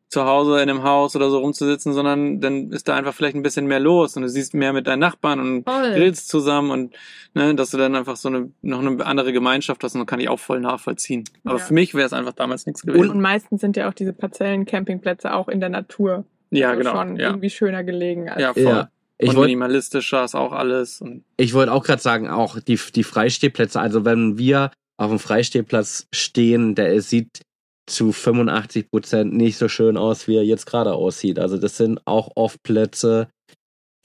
[0.10, 3.43] Zu Hause in einem Haus oder so rumzusitzen, sondern dann ist da einfach vielleicht ein
[3.43, 5.91] bisschen mehr los und du siehst mehr mit deinen Nachbarn und Voll.
[5.93, 6.96] grillst zusammen und
[7.34, 10.22] ne, dass du dann einfach so eine noch eine andere Gemeinschaft hast und das kann
[10.22, 11.26] ich auch voll nachvollziehen.
[11.43, 11.63] Aber Ja.
[11.65, 13.10] für mich wäre es einfach damals nichts gewesen.
[13.10, 16.26] und meistens sind ja auch diese Parzellen-Campingplätze auch in der Natur.
[16.52, 16.91] ja, also genau.
[16.96, 17.28] Schon Ja.
[17.28, 18.30] irgendwie schöner gelegen.
[18.30, 18.63] Als ja, voll.
[18.63, 18.89] Ja.
[19.17, 21.02] Ich und minimalistischer ist auch alles.
[21.02, 25.20] Und ich wollte auch gerade sagen, auch die, die Freistehplätze, also wenn wir auf dem
[25.20, 27.41] Freistehplatz stehen, der sieht
[27.88, 31.39] zu 85 Prozent nicht so schön aus, wie er jetzt gerade aussieht.
[31.39, 33.30] Also das sind auch oft Plätze,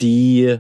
[0.01, 0.59] die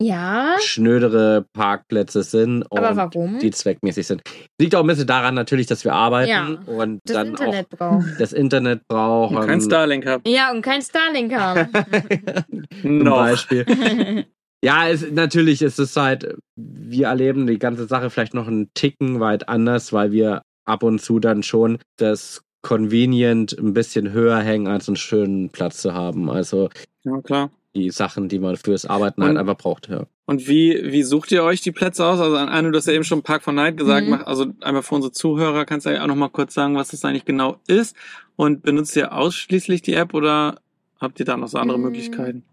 [0.00, 3.38] Ja, schnödere Parkplätze sind aber und warum?
[3.38, 4.22] die zweckmäßig sind.
[4.60, 8.04] Liegt auch ein bisschen daran natürlich, dass wir arbeiten Ja, und das dann Internet braucht.
[8.04, 9.46] auch das Internet brauchen.
[9.46, 10.26] kein Starlink hab.
[10.26, 11.68] Ja, und kein Starlink haben.
[12.82, 13.04] Zum.
[13.04, 14.26] Beispiel.
[14.64, 19.18] Ja, es, natürlich ist es halt, wir erleben die ganze Sache vielleicht noch einen Ticken
[19.18, 24.66] weit anders, weil wir ab und zu dann schon das Convenient ein bisschen höher hängen,
[24.68, 26.30] als einen schönen Platz zu haben.
[26.30, 26.70] Also
[27.04, 27.50] Ja, klar.
[27.74, 29.88] die Sachen, die man fürs Arbeiten Und- halt einfach braucht.
[29.88, 30.04] Ja.
[30.26, 32.20] Und wie, wie sucht ihr euch die Plätze aus?
[32.20, 34.04] Also, Anne, du hast ja eben schon Park for Night gesagt.
[34.06, 34.12] Mhm.
[34.12, 36.88] Mach- Also, einmal für unsere Zuhörer kannst du ja auch noch mal kurz sagen, was
[36.90, 37.96] das eigentlich genau ist.
[38.36, 40.60] Und benutzt ihr ausschließlich die App oder
[41.00, 41.84] habt ihr da noch so andere Mhm.
[41.84, 42.44] Möglichkeiten?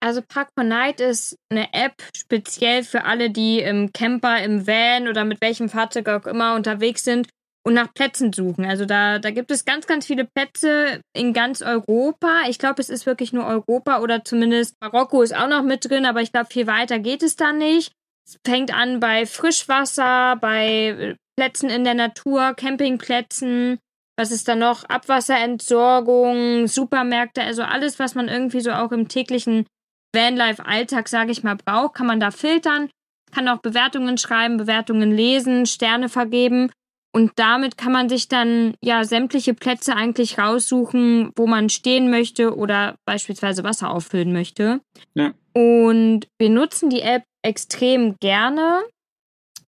[0.00, 5.08] Also Park for Night ist eine App speziell für alle, die im Camper, im Van
[5.08, 7.28] oder mit welchem Fahrzeug auch immer unterwegs sind
[7.66, 8.64] und nach Plätzen suchen.
[8.64, 12.42] Also da, da gibt es ganz, ganz viele Plätze in ganz Europa.
[12.48, 16.06] Ich glaube, es ist wirklich nur Europa oder zumindest Marokko ist auch noch mit drin,
[16.06, 17.92] aber ich glaube, viel weiter geht es da nicht.
[18.24, 23.78] Es fängt an bei Frischwasser, bei äh, Plätzen in der Natur, Campingplätzen.
[24.16, 24.84] Was ist da noch?
[24.84, 29.66] Abwasserentsorgung, Supermärkte, also alles, was man irgendwie so auch im täglichen
[30.14, 32.90] Vanlife-Alltag, sage ich mal, braucht, kann man da filtern,
[33.34, 36.70] kann auch Bewertungen schreiben, Bewertungen lesen, Sterne vergeben.
[37.16, 42.54] Und damit kann man sich dann ja sämtliche Plätze eigentlich raussuchen, wo man stehen möchte
[42.54, 44.82] oder beispielsweise Wasser auffüllen möchte.
[45.14, 45.32] Ja.
[45.54, 48.82] Und wir nutzen die App extrem gerne.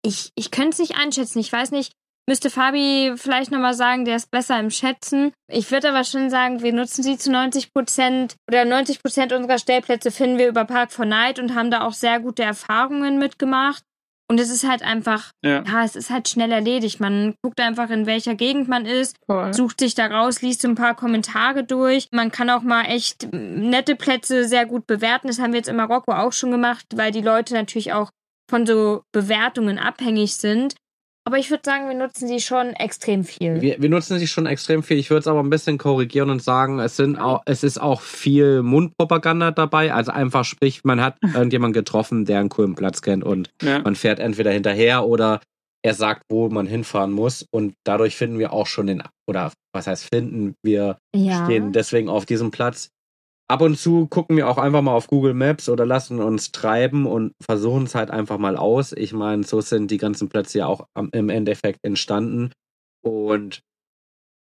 [0.02, 1.39] Ich, ich könnte es nicht einschätzen.
[1.39, 1.93] Ich weiß nicht,
[2.28, 5.32] müsste Fabi vielleicht nochmal sagen, der ist besser im Schätzen.
[5.49, 9.60] Ich würde aber schon sagen, wir nutzen sie zu 90 Prozent oder 90 Prozent unserer
[9.60, 13.86] Stellplätze finden wir über Park for Night und haben da auch sehr gute Erfahrungen mitgemacht.
[14.29, 15.63] Und es ist halt einfach, Ja.
[15.65, 16.99] ja, es ist halt schnell erledigt.
[16.99, 19.53] Man guckt einfach, in welcher Gegend man ist, Voll.
[19.55, 22.07] sucht sich da raus, liest so ein paar Kommentare durch.
[22.11, 25.27] Man kann auch mal echt nette Plätze sehr gut bewerten.
[25.27, 28.11] Das haben wir jetzt in Marokko auch schon gemacht, weil die Leute natürlich auch
[28.49, 30.75] von so Bewertungen abhängig sind.
[31.25, 33.62] Aber ich würde sagen, wir nutzen sie schon extrem viel.
[33.62, 34.97] Wir, wir nutzen sie schon extrem viel.
[34.97, 38.01] Ich würde es aber ein bisschen korrigieren und sagen, es, sind auch, es ist auch
[38.01, 39.93] viel Mundpropaganda dabei.
[39.93, 43.79] Also einfach sprich, man hat irgendjemanden getroffen, der einen coolen Platz kennt und Ja.
[43.79, 45.41] man fährt entweder hinterher oder
[45.86, 47.45] er sagt, wo man hinfahren muss.
[47.51, 51.45] Und dadurch finden wir auch schon den, oder was heißt finden, wir ja.
[51.45, 52.89] stehen deswegen auf diesem Platz.
[53.49, 57.05] Ab und zu gucken wir auch einfach mal auf Google Maps oder lassen uns treiben
[57.05, 58.93] und versuchen es halt einfach mal aus.
[58.93, 62.51] Ich meine, so sind die ganzen Plätze ja auch im Endeffekt entstanden.
[63.01, 63.62] Und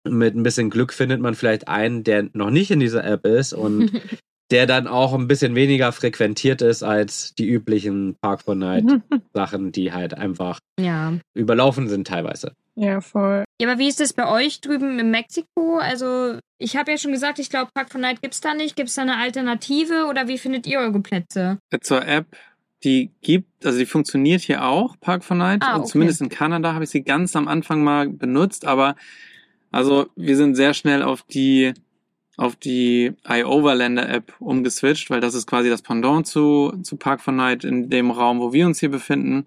[0.08, 3.54] mit ein bisschen Glück findet man vielleicht einen, der noch nicht in dieser App ist
[3.54, 3.92] und
[4.52, 8.86] der dann auch ein bisschen weniger frequentiert ist als die üblichen Park for Night
[9.34, 11.14] Sachen, die halt einfach Ja.
[11.34, 12.54] überlaufen sind teilweise.
[12.76, 13.44] Ja, voll.
[13.62, 15.78] Ja, aber wie ist das bei euch drüben in Mexiko?
[15.78, 18.76] Also, ich habe ja schon gesagt, ich glaube, Park for Night gibt's da nicht.
[18.76, 21.58] Gibt's da eine Alternative oder wie findet ihr eure Plätze?
[21.82, 22.28] Zur App,
[22.84, 25.62] die gibt, also die funktioniert hier auch, Park for Night.
[25.64, 25.92] Ah, Und okay.
[25.92, 28.96] zumindest in Kanada habe ich sie ganz am Anfang mal benutzt, aber
[29.72, 31.74] also wir sind sehr schnell auf die
[32.42, 37.34] auf die iOverlander App umgeswitcht, weil das ist quasi das Pendant zu, zu Park for
[37.34, 39.46] Night in dem Raum, wo wir uns hier befinden,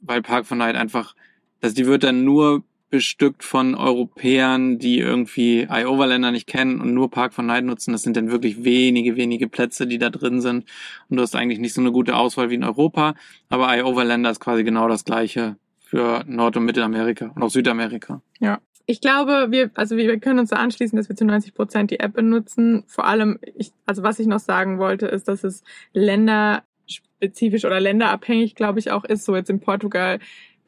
[0.00, 1.16] weil Park for Night einfach,
[1.60, 7.10] also die wird dann nur bestückt von Europäern, die irgendwie iOverlander nicht kennen und nur
[7.10, 7.90] Park for Night nutzen.
[7.90, 10.66] Das sind dann wirklich wenige, wenige Plätze, die da drin sind.
[11.08, 13.14] Und du hast eigentlich nicht so eine gute Auswahl wie in Europa.
[13.48, 18.22] Aber iOverlander ist quasi genau das gleiche für Nord- und Mittelamerika und auch Südamerika.
[18.90, 22.00] Ich glaube, wir, also wir können uns da anschließen, dass wir zu 90 Prozent die
[22.00, 22.82] App benutzen.
[22.88, 28.56] Vor allem, ich, also was ich noch sagen wollte, ist, dass es länderspezifisch oder länderabhängig,
[28.56, 29.24] glaube ich, auch ist.
[29.24, 30.18] So jetzt in Portugal,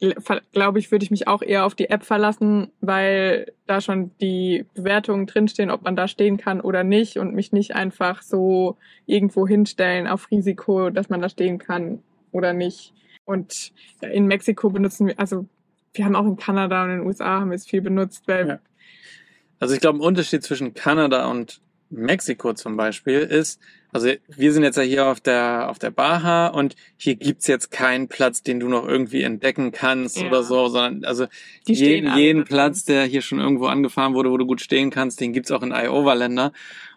[0.01, 4.11] gl- glaube ich, würde ich mich auch eher auf die App verlassen, weil da schon
[4.21, 8.77] die Bewertungen drinstehen, ob man da stehen kann oder nicht und mich nicht einfach so
[9.05, 12.93] irgendwo hinstellen auf Risiko, dass man da stehen kann oder nicht.
[13.25, 15.45] Und in Mexiko benutzen wir, also
[15.93, 18.47] wir haben auch in Kanada und in den USA haben wir es viel benutzt, weil
[18.47, 18.59] Ja.
[19.59, 23.61] Also ich glaube, ein Unterschied zwischen Kanada und Mexiko zum Beispiel ist,
[23.93, 27.69] also wir sind jetzt ja hier auf der, auf der Baja und hier gibt's jetzt
[27.69, 30.27] keinen Platz, den du noch irgendwie entdecken kannst Ja.
[30.27, 31.27] oder so, sondern also
[31.65, 32.43] jeden, jeden.
[32.43, 35.61] Platz, der hier schon irgendwo angefahren wurde, wo du gut stehen kannst, den gibt's auch
[35.61, 36.51] in iOverlander.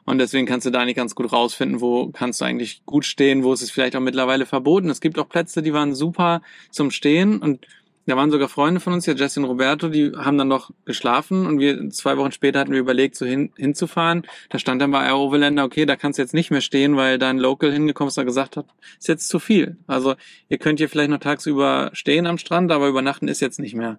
[0.07, 3.45] Und deswegen kannst du da nicht ganz gut rausfinden, wo kannst du eigentlich gut stehen,
[3.45, 4.89] wo ist es vielleicht auch mittlerweile verboten.
[4.89, 7.67] Es gibt auch Plätze, die waren super zum Stehen und
[8.07, 11.59] da waren sogar Freunde von uns, ja und Roberto, die haben dann noch geschlafen und
[11.59, 14.23] wir zwei Wochen später hatten wir überlegt, so hin, hinzufahren.
[14.49, 17.29] Da stand dann bei iOverlander, okay, da kannst du jetzt nicht mehr stehen, weil da
[17.31, 18.67] ein Local hingekommen ist, der gesagt hat,
[18.99, 19.77] ist jetzt zu viel.
[19.89, 20.15] Also
[20.49, 23.99] ihr könnt hier vielleicht noch tagsüber stehen am Strand, aber übernachten ist jetzt nicht mehr.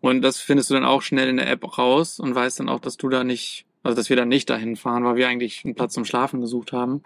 [0.00, 2.78] Und das findest du dann auch schnell in der App raus und weißt dann auch,
[2.78, 5.74] dass du da nicht, also dass wir da nicht dahin fahren, weil wir eigentlich einen
[5.74, 7.02] Platz zum Schlafen gesucht haben.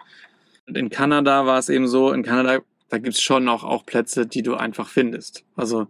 [0.67, 4.27] Und in Kanada war es eben so, in Kanada, da gibt's schon auch, auch Plätze,
[4.27, 5.45] die du einfach findest.
[5.55, 5.87] Also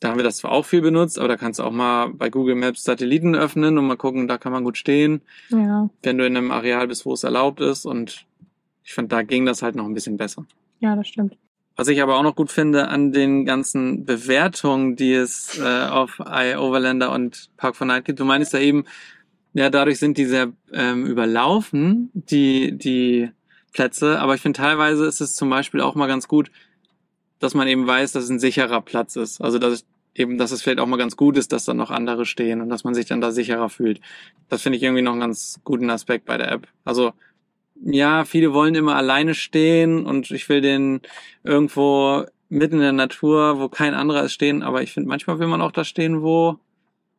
[0.00, 2.30] da haben wir das zwar auch viel benutzt, aber da kannst du auch mal bei
[2.30, 6.26] Google Maps Satelliten öffnen und mal gucken, da kann man gut stehen, Ja, wenn du
[6.26, 7.84] in einem Areal bist, wo es erlaubt ist.
[7.84, 8.24] Und
[8.84, 10.46] ich fand, da ging das halt noch ein bisschen besser.
[10.80, 11.36] ja, das stimmt.
[11.76, 16.18] Was ich aber auch noch gut finde an den ganzen Bewertungen, die es äh, auf
[16.18, 18.84] iOverlander und Park for Night gibt, du meinst ja eben,
[19.54, 23.30] ja, dadurch sind die sehr ähm, überlaufen, die, die
[23.72, 24.18] Plätze.
[24.18, 26.50] Aber ich finde, teilweise ist es zum Beispiel auch mal ganz gut,
[27.38, 29.40] dass man eben weiß, dass es ein sicherer Platz ist.
[29.40, 32.26] Also, dass eben, dass es vielleicht auch mal ganz gut ist, dass da noch andere
[32.26, 34.00] stehen und dass man sich dann da sicherer fühlt.
[34.48, 36.68] Das finde ich irgendwie noch einen ganz guten Aspekt bei der App.
[36.84, 37.12] Also,
[37.80, 41.00] ja, viele wollen immer alleine stehen und ich will den
[41.44, 44.62] irgendwo mitten in der Natur, wo kein anderer ist, stehen.
[44.62, 46.58] Aber ich finde, manchmal will man auch da stehen, wo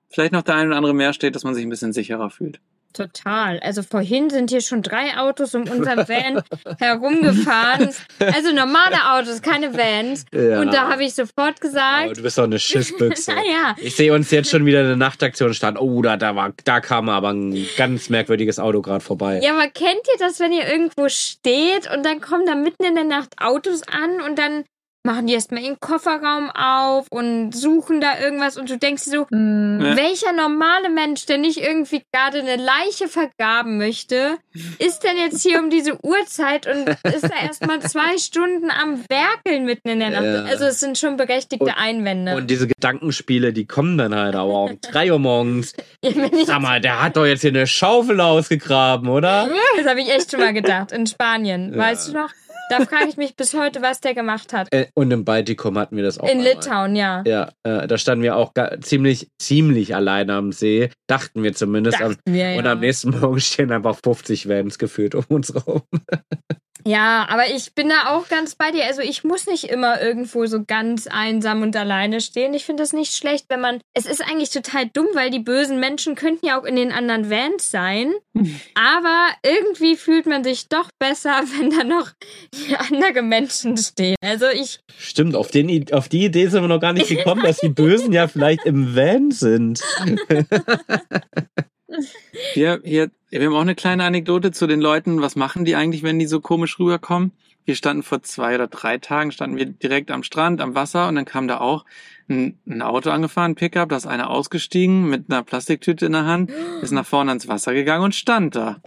[0.10, 2.60] vielleicht noch der ein oder andere mehr steht, dass man sich ein bisschen sicherer fühlt.
[2.94, 3.60] Total.
[3.60, 6.42] Also vorhin sind hier schon drei Autos um unseren Van
[6.80, 7.90] herumgefahren.
[8.20, 10.26] Also normale Autos, keine Vans.
[10.34, 10.60] Ja.
[10.60, 13.32] Und da habe ich sofort Aber gesagt, du bist doch eine Schissbüchse.
[13.34, 15.78] naja, Ich sehe uns jetzt schon wieder eine Nachtaktion starten.
[15.78, 19.40] Oh, da, da, war, da kam aber ein ganz merkwürdiges Auto gerade vorbei.
[19.42, 22.96] Ja, aber kennt ihr das, wenn ihr irgendwo steht und dann kommen da mitten in
[22.96, 24.64] der Nacht Autos an und dann
[25.04, 29.28] machen die erstmal ihren Kofferraum auf und suchen da irgendwas und du denkst dir so,
[29.32, 29.96] Mm, Ja.
[29.98, 34.38] welcher normale Mensch, der nicht irgendwie gerade eine Leiche vergraben möchte,
[34.78, 39.66] ist denn jetzt hier um diese Uhrzeit und ist da erstmal zwei Stunden am Werkeln
[39.66, 40.24] mitten in der Nacht?
[40.24, 40.44] Ja.
[40.52, 42.36] Also es sind schon berechtigte Und- Einwände.
[42.36, 45.74] Und diese Gedankenspiele, die kommen dann halt aber um 3 Uhr morgens.
[46.46, 49.50] Sag mal, der hat doch jetzt hier eine Schaufel ausgegraben, oder?
[49.78, 51.72] das habe ich echt schon mal gedacht, in Spanien.
[51.74, 51.80] Ja.
[51.80, 52.30] Weißt du noch?
[52.70, 54.72] Da frage ich mich bis heute, was der gemacht hat.
[54.72, 56.24] Äh, Und im Baltikum hatten wir das auch.
[56.26, 56.54] In einmal.
[56.54, 57.24] Litauen, ja.
[57.26, 60.90] Ja, äh, da standen wir auch ziemlich, ziemlich alleine am See.
[61.08, 62.02] Dachten wir zumindest.
[62.02, 62.72] Am, Dachten wir, Und ja.
[62.72, 65.82] am nächsten Morgen stehen einfach 50 Vans gefühlt um uns rum.
[66.86, 68.86] Ja, aber ich bin da auch ganz bei dir.
[68.86, 72.54] Also ich muss nicht immer irgendwo so ganz einsam und alleine stehen.
[72.54, 73.82] Ich finde das nicht schlecht, wenn man.
[73.94, 77.30] Es ist eigentlich total dumm, weil die bösen Menschen könnten ja auch in den anderen
[77.30, 78.14] Vans sein.
[78.76, 82.12] Aber irgendwie fühlt man sich doch besser, wenn da noch
[82.78, 84.16] andere Menschen stehen.
[84.24, 84.80] Also ich.
[84.98, 88.14] Stimmt, auf, den, auf die Idee sind wir noch gar nicht gekommen, dass die Bösen
[88.14, 89.82] ja vielleicht im Van sind.
[92.54, 95.22] Wir, hier, wir haben auch eine kleine Anekdote zu den Leuten.
[95.22, 97.32] Was machen die eigentlich, wenn die so komisch rüberkommen?
[97.66, 101.16] Wir standen vor zwei oder drei Tagen, standen wir direkt am Strand, am Wasser und
[101.16, 101.86] dann kam da auch
[102.28, 106.52] ein, ein Auto angefahren, Pickup, da ist einer ausgestiegen mit einer Plastiktüte in der Hand,
[106.82, 108.78] ist nach vorne ans Wasser gegangen und stand da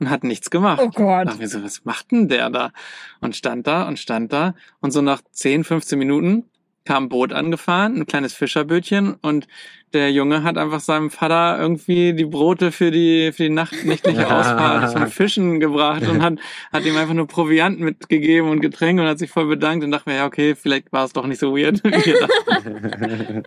[0.00, 0.80] und hat nichts gemacht.
[0.82, 1.28] Oh Gott.
[1.28, 2.72] Dachten wir so, was macht denn der da?
[3.20, 6.44] Und stand da und stand da und so nach 10, 15 Minuten
[6.84, 9.46] kam ein Boot angefahren, ein kleines Fischerbötchen und
[9.92, 14.26] der Junge hat einfach seinem Vater irgendwie die Brote für die für die Nacht, nächtliche
[14.34, 16.34] Ausfahrt zum Fischen gebracht und hat
[16.72, 20.08] hat ihm einfach nur Proviant mitgegeben und Getränke und hat sich voll bedankt und dachte
[20.08, 21.82] mir, ja okay, vielleicht war es doch nicht so weird.
[21.84, 23.42] wie.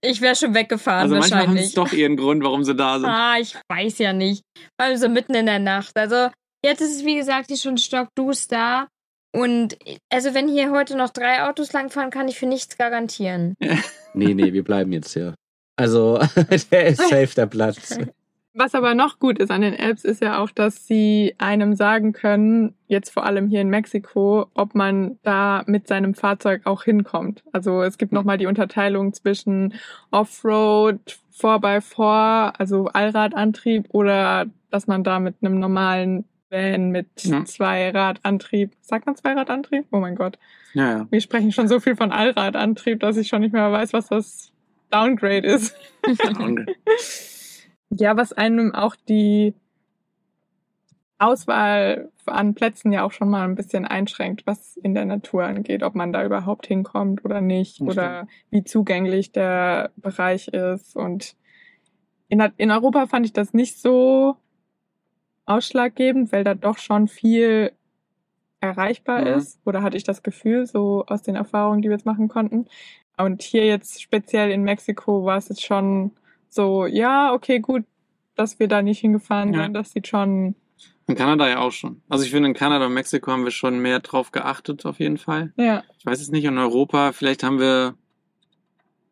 [0.00, 1.68] Ich wäre schon weggefahren also manchmal haben wahrscheinlich.
[1.68, 3.08] es doch ihren Grund, warum sie da sind.
[3.08, 4.42] Ah, ich weiß ja nicht.
[4.78, 5.96] Weil so mitten in der Nacht.
[5.96, 6.28] Also,
[6.64, 8.88] jetzt ist es wie gesagt hier schon stockduster.
[9.32, 9.76] Und
[10.10, 13.56] also wenn hier heute noch drei Autos langfahren, kann ich für nichts garantieren.
[14.12, 15.36] Nee, nee, wir bleiben jetzt hier.
[15.76, 16.18] Also,
[16.72, 17.96] der ist safe, der Platz.
[18.52, 22.12] Was aber noch gut ist an den Apps, ist ja auch, dass sie einem sagen
[22.12, 27.44] können, jetzt vor allem hier in Mexiko, ob man da mit seinem Fahrzeug auch hinkommt.
[27.52, 29.74] Also es gibt nochmal die Unterteilung zwischen
[30.10, 37.44] Offroad, 4x4, also Allradantrieb oder dass man da mit einem normalen Van mit Ja.
[37.44, 39.86] Zweiradantrieb, sagt man Zweiradantrieb?
[39.90, 40.38] Oh mein Gott.
[40.74, 41.06] Ja, ja.
[41.10, 44.52] Wir sprechen schon so viel von Allradantrieb, dass ich schon nicht mehr weiß, was das
[44.90, 45.76] Downgrade ist.
[46.38, 46.66] Und
[47.90, 49.54] Ja, was einem auch die
[51.18, 55.82] Auswahl an Plätzen ja auch schon mal ein bisschen einschränkt, was in der Natur angeht,
[55.82, 60.96] ob man da überhaupt hinkommt oder nicht Das oder wie zugänglich der Bereich ist.
[60.96, 61.34] Und
[62.28, 64.36] in, in Europa fand ich das nicht so
[65.50, 67.72] ausschlaggebend, weil da doch schon viel
[68.60, 69.26] erreichbar Mhm.
[69.38, 69.58] ist.
[69.64, 72.66] Oder hatte ich das Gefühl, so aus den Erfahrungen, die wir jetzt machen konnten.
[73.16, 76.12] Und hier jetzt speziell in Mexiko war es jetzt schon
[76.48, 77.84] so, ja, okay, gut,
[78.34, 79.64] dass wir da nicht hingefahren Ja.
[79.64, 79.74] sind.
[79.74, 80.54] Das sieht schon,
[81.06, 82.02] in Kanada ja auch schon.
[82.08, 85.18] Also ich finde, in Kanada und Mexiko haben wir schon mehr drauf geachtet, auf jeden
[85.18, 85.52] Fall.
[85.56, 87.94] ja, Ich weiß es nicht, in Europa, vielleicht haben wir,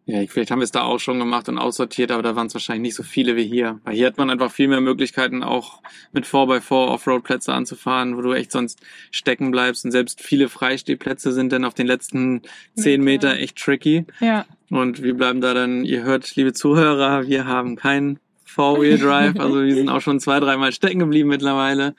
[0.08, 2.54] ja, vielleicht haben wir es da auch schon gemacht und aussortiert, aber da waren es
[2.54, 3.78] wahrscheinlich nicht so viele wie hier.
[3.84, 8.32] Weil hier hat man einfach viel mehr Möglichkeiten, auch mit 4x4 Offroad-Plätze anzufahren, wo du
[8.32, 9.84] echt sonst stecken bleibst.
[9.84, 12.40] Und selbst viele Freistehplätze sind dann auf den letzten
[12.74, 13.36] zehn Meter.
[13.36, 14.06] Echt tricky.
[14.20, 19.62] ja, Und wir bleiben da dann, ihr hört, liebe Zuhörer, wir haben keinen Four-Wheel-Drive, also
[19.62, 21.94] wir sind auch schon zwei, dreimal stecken geblieben mittlerweile.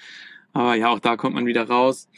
[0.52, 2.10] Aber ja, auch da kommt man wieder raus.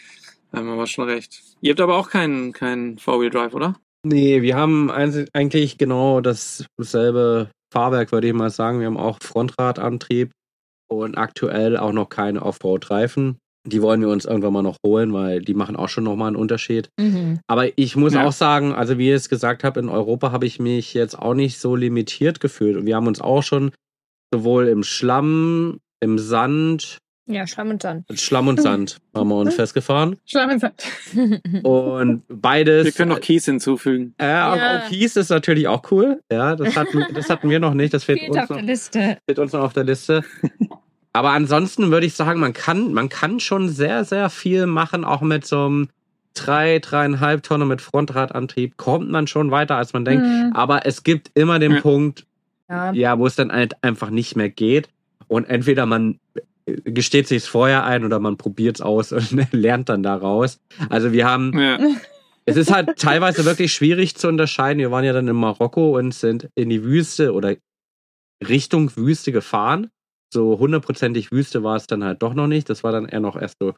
[0.53, 1.41] Da haben wir schon recht.
[1.59, 3.75] Ihr habt aber auch keinen, keinen Four-Wheel-Drive, oder?
[4.05, 8.79] Nee, wir haben eigentlich genau dasselbe Fahrwerk, würde ich mal sagen.
[8.79, 10.31] Wir haben auch Frontradantrieb
[10.89, 13.37] und aktuell auch noch keine Offroad-Reifen.
[13.67, 16.35] Die wollen wir uns irgendwann mal noch holen, weil die machen auch schon nochmal einen
[16.35, 16.89] Unterschied.
[16.99, 17.39] Mhm.
[17.47, 18.25] Aber ich muss Ja.
[18.25, 21.35] auch sagen, also wie ihr es gesagt habt, in Europa habe ich mich jetzt auch
[21.35, 22.75] nicht so limitiert gefühlt.
[22.75, 23.71] Und wir haben uns auch schon
[24.33, 28.05] sowohl im Schlamm, im Sand, Ja, Schlamm und Sand.
[28.19, 30.17] Schlamm und Sand haben wir uns festgefahren.
[30.25, 30.83] Schlamm ins Sand.
[31.63, 32.85] Und beides.
[32.85, 34.15] Wir können noch Kies hinzufügen.
[34.17, 34.51] Äh, Ja.
[34.83, 36.19] auch Kies ist natürlich auch cool.
[36.31, 37.93] Ja, das hatten, das hatten wir noch nicht.
[37.93, 39.17] Das fehlt Fehlt uns auf noch, der Liste.
[39.23, 40.23] steht uns noch auf der Liste.
[41.13, 45.21] Aber ansonsten würde ich sagen, man kann, man kann schon sehr, sehr viel machen, auch
[45.21, 45.89] mit so einem
[46.33, 50.25] drei, dreieinhalb Tonnen mit Frontradantrieb kommt man schon weiter, als man denkt.
[50.25, 50.51] Mhm.
[50.53, 51.81] Aber es gibt immer den Ja.
[51.81, 52.25] Punkt,
[52.69, 52.91] Ja.
[52.93, 54.89] ja, wo es dann halt einfach nicht mehr geht.
[55.27, 56.19] Und entweder man
[56.65, 60.59] gesteht sich vorher ein oder man probiert es aus und lernt dann daraus.
[60.89, 61.79] Also wir haben Ja.
[62.45, 64.79] es ist halt teilweise wirklich schwierig zu unterscheiden.
[64.79, 67.55] Wir waren ja dann in Marokko und sind in die Wüste oder
[68.47, 69.89] Richtung Wüste gefahren.
[70.33, 72.69] So hundertprozentig Wüste war es dann halt doch noch nicht.
[72.69, 73.73] Das war dann eher noch erst so,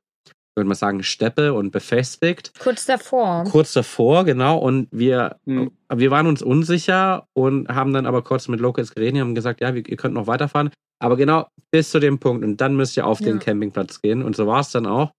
[0.56, 2.52] würde man sagen, Steppe und befestigt.
[2.60, 3.44] Kurz davor.
[3.46, 4.58] Kurz davor, genau.
[4.58, 5.72] Und wir, Hm.
[5.94, 9.62] wir waren uns unsicher und haben dann aber kurz mit Locals geredet und haben gesagt,
[9.62, 10.70] ja, wir, ihr könnt noch weiterfahren.
[11.00, 12.46] Aber genau bis zu dem Punkt.
[12.46, 13.44] Und dann müsst ihr auf den Ja.
[13.44, 14.22] Campingplatz gehen.
[14.24, 15.12] Und so war es dann auch.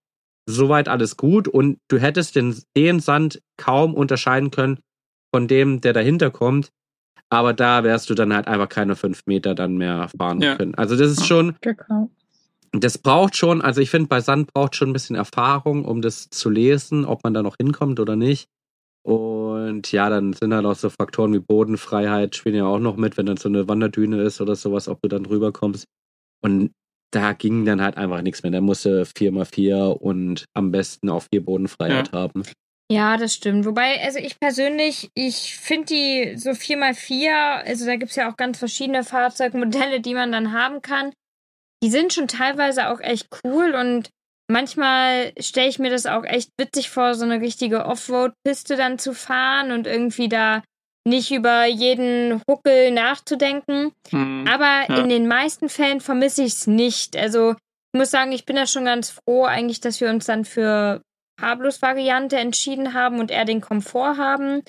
[0.48, 1.48] Soweit alles gut.
[1.48, 4.78] Und du hättest den, den Sand kaum unterscheiden können
[5.34, 6.70] von dem, der dahinter kommt.
[7.30, 10.54] Aber da wärst du dann halt einfach keine fünf Meter dann mehr fahren Ja.
[10.56, 10.74] können.
[10.76, 12.10] Also das ist schon, Genau.
[12.82, 16.28] Das braucht schon, also ich finde, bei Sand braucht schon ein bisschen Erfahrung, um das
[16.30, 18.48] zu lesen, ob man da noch hinkommt oder nicht.
[19.06, 23.16] Und ja, dann sind halt auch so Faktoren wie Bodenfreiheit spielen ja auch noch mit,
[23.16, 25.84] wenn dann so eine Wanderdüne ist oder sowas, ob du dann drüber kommst.
[26.42, 26.72] Und
[27.12, 28.50] da ging dann halt einfach nichts mehr.
[28.50, 32.42] Da musste 4x4 und am besten auch vier Bodenfreiheit haben.
[32.90, 33.66] Ja, das stimmt.
[33.66, 38.58] Wobei, also ich persönlich, ich finde die so 4x4, also da gibt's ja auch ganz
[38.58, 41.12] verschiedene Fahrzeugmodelle, die man dann haben kann.
[41.84, 44.08] Die sind schon teilweise auch echt cool und
[44.50, 49.12] manchmal stelle ich mir das auch echt witzig vor, so eine richtige Offroad-Piste dann zu
[49.12, 50.62] fahren und irgendwie da
[51.06, 53.92] nicht über jeden Huckel nachzudenken.
[54.10, 54.46] Mhm.
[54.50, 55.00] Aber Ja.
[55.02, 57.18] in den meisten Fällen vermisse ich es nicht.
[57.18, 57.50] Also
[57.92, 61.02] ich muss sagen, ich bin da schon ganz froh eigentlich, dass wir uns dann für
[61.38, 64.62] Pablos Variante entschieden haben und eher den Komfort haben.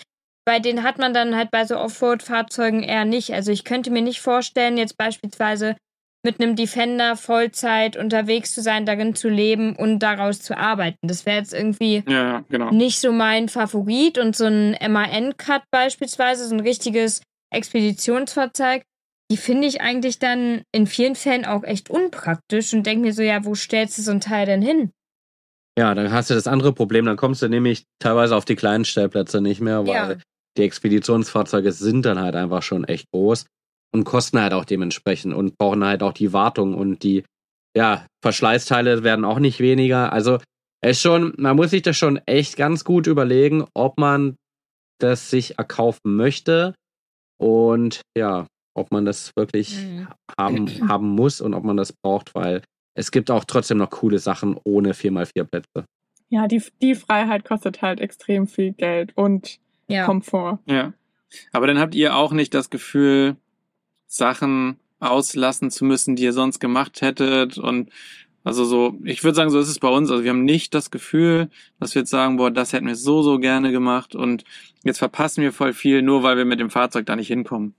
[0.45, 3.33] Bei den hat man dann halt bei so Offroad-Fahrzeugen eher nicht.
[3.33, 5.77] Also ich könnte mir nicht vorstellen, jetzt beispielsweise
[6.25, 10.97] mit einem Defender Vollzeit unterwegs zu sein, darin zu leben und daraus zu arbeiten.
[11.07, 12.71] Das wäre jetzt irgendwie Ja, genau.
[12.71, 17.21] nicht so mein Favorit und so ein MAN-Cut beispielsweise, so ein richtiges
[17.53, 18.83] Expeditionsfahrzeug,
[19.31, 23.21] die finde ich eigentlich dann in vielen Fällen auch echt unpraktisch und denke mir so,
[23.21, 24.91] ja, wo stellst du so ein Teil denn hin?
[25.77, 28.85] Ja, dann hast du das andere Problem, dann kommst du nämlich teilweise auf die kleinen
[28.85, 30.15] Stellplätze nicht mehr, weil Ja.
[30.57, 33.45] die Expeditionsfahrzeuge sind dann halt einfach schon echt groß
[33.95, 37.23] und kosten halt auch dementsprechend und brauchen halt auch die Wartung und die,
[37.75, 40.11] ja, Verschleißteile werden auch nicht weniger.
[40.11, 40.39] Also
[40.81, 44.35] es ist schon, man muss sich das schon echt ganz gut überlegen, ob man
[44.99, 46.73] das sich erkaufen möchte
[47.39, 50.07] und ja, ob man das wirklich Mhm.
[50.37, 52.61] haben, haben muss und ob man das braucht, weil
[52.97, 55.85] es gibt auch trotzdem noch coole Sachen ohne 4x4 Plätze.
[56.29, 60.05] Ja, die, die Freiheit kostet halt extrem viel Geld und Ja.
[60.05, 60.59] Komfort.
[60.65, 60.93] Ja.
[61.51, 63.35] Aber dann habt ihr auch nicht das Gefühl,
[64.15, 67.89] Sachen auslassen zu müssen, die ihr sonst gemacht hättet und
[68.43, 70.11] also so, ich würde sagen, so ist es bei uns.
[70.11, 71.49] Also wir haben nicht das Gefühl,
[71.79, 74.43] dass wir jetzt sagen, boah, das hätten wir so, so gerne gemacht und
[74.83, 77.73] jetzt verpassen wir voll viel, nur weil wir mit dem Fahrzeug da nicht hinkommen.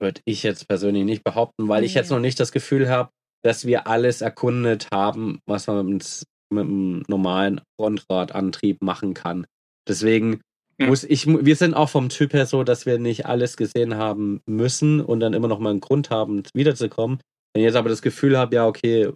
[0.00, 2.00] Würde ich jetzt persönlich nicht behaupten, weil ich Nee.
[2.00, 3.10] jetzt noch nicht das Gefühl habe,
[3.42, 9.46] dass wir alles erkundet haben, was man mit, mit einem normalen Frontradantrieb machen kann.
[9.88, 10.40] Deswegen
[10.82, 11.08] Ja.
[11.08, 15.00] ich, wir sind auch vom Typ her so, dass wir nicht alles gesehen haben müssen
[15.00, 17.20] und dann immer noch mal einen Grund haben, wiederzukommen.
[17.52, 19.12] Wenn ich jetzt aber das Gefühl habe, ja, okay,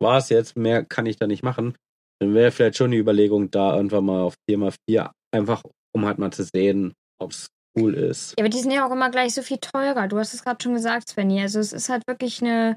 [0.00, 1.76] war es jetzt, mehr kann ich da nicht machen,
[2.20, 5.62] dann wäre vielleicht schon die Überlegung, da irgendwann mal auf 4x4, einfach
[5.94, 8.34] um halt mal zu sehen, ob es cool ist.
[8.38, 10.08] Ja, aber die sind ja auch immer gleich so viel teurer.
[10.08, 11.40] Du hast es gerade schon gesagt, Svenny.
[11.40, 12.76] Also es ist halt wirklich eine,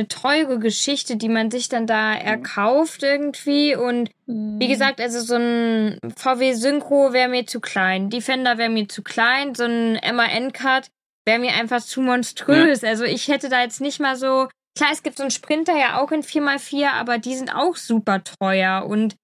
[0.00, 3.76] eine teure Geschichte, die man sich dann da erkauft irgendwie.
[3.76, 8.10] Und wie gesagt, also so ein VW Synchro wäre mir zu klein.
[8.10, 9.54] Defender wäre mir zu klein.
[9.54, 10.88] So ein MAN-Cut
[11.26, 12.82] wäre mir einfach zu monströs.
[12.82, 14.48] Also ich hätte da jetzt nicht mal so.
[14.76, 18.22] Klar, es gibt so einen Sprinter ja auch in 4x4, aber die sind auch super
[18.24, 18.86] teuer.
[18.88, 19.16] Und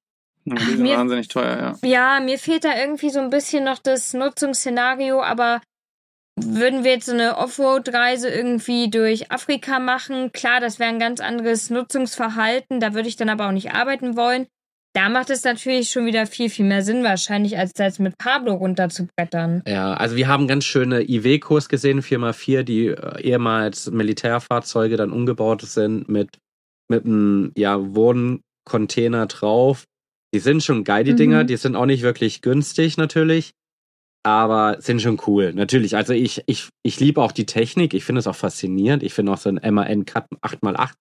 [0.44, 1.88] Ja, die sind Mir- wahnsinnig teuer, ja.
[1.88, 5.60] ja, mir fehlt da irgendwie so ein bisschen noch das Nutzungsszenario, aber
[6.38, 11.20] würden wir jetzt so eine Offroad-Reise irgendwie durch Afrika machen, klar, das wäre ein ganz
[11.20, 14.46] anderes Nutzungsverhalten, da würde ich dann aber auch nicht arbeiten wollen.
[14.94, 18.54] Da macht es natürlich schon wieder viel, viel mehr Sinn wahrscheinlich, als jetzt mit Pablo
[18.54, 19.62] runterzubrettern.
[19.66, 25.60] Ja, also wir haben ganz schöne IW-Kurs gesehen, 4x4, die äh, ehemals Militärfahrzeuge dann umgebaut
[25.62, 26.38] sind mit,
[26.88, 29.84] mit einem ja, Wohncontainer drauf.
[30.34, 31.16] Die sind schon geil, die Mhm.
[31.16, 31.44] Dinger.
[31.44, 33.50] Die sind auch nicht wirklich günstig natürlich,
[34.26, 35.52] aber sind schon cool.
[35.52, 37.94] Natürlich, also ich, ich, ich liebe auch die Technik.
[37.94, 39.04] Ich finde es auch faszinierend.
[39.04, 40.94] Ich finde auch so ein MAN-Cut 8x8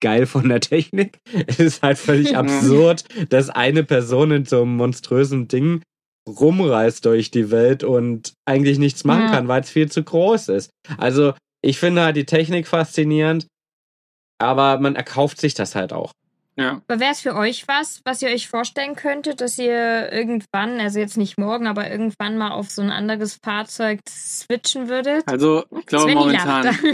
[0.00, 1.18] geil von der Technik.
[1.46, 5.82] Es ist halt völlig absurd, dass eine Person in so einem monströsen Ding
[6.28, 10.70] rumreist durch die Welt und eigentlich nichts machen kann, weil es viel zu groß ist.
[10.98, 13.46] Also ich finde halt die Technik faszinierend,
[14.40, 16.10] aber man erkauft sich das halt auch.
[16.56, 16.82] Ja.
[16.86, 21.00] Aber wäre es für euch was, was ihr euch vorstellen könntet, dass ihr irgendwann, also
[21.00, 25.24] jetzt nicht morgen, aber irgendwann mal auf so ein anderes Fahrzeug switchen würdet?
[25.26, 26.78] Also, ich glaube Svenny momentan.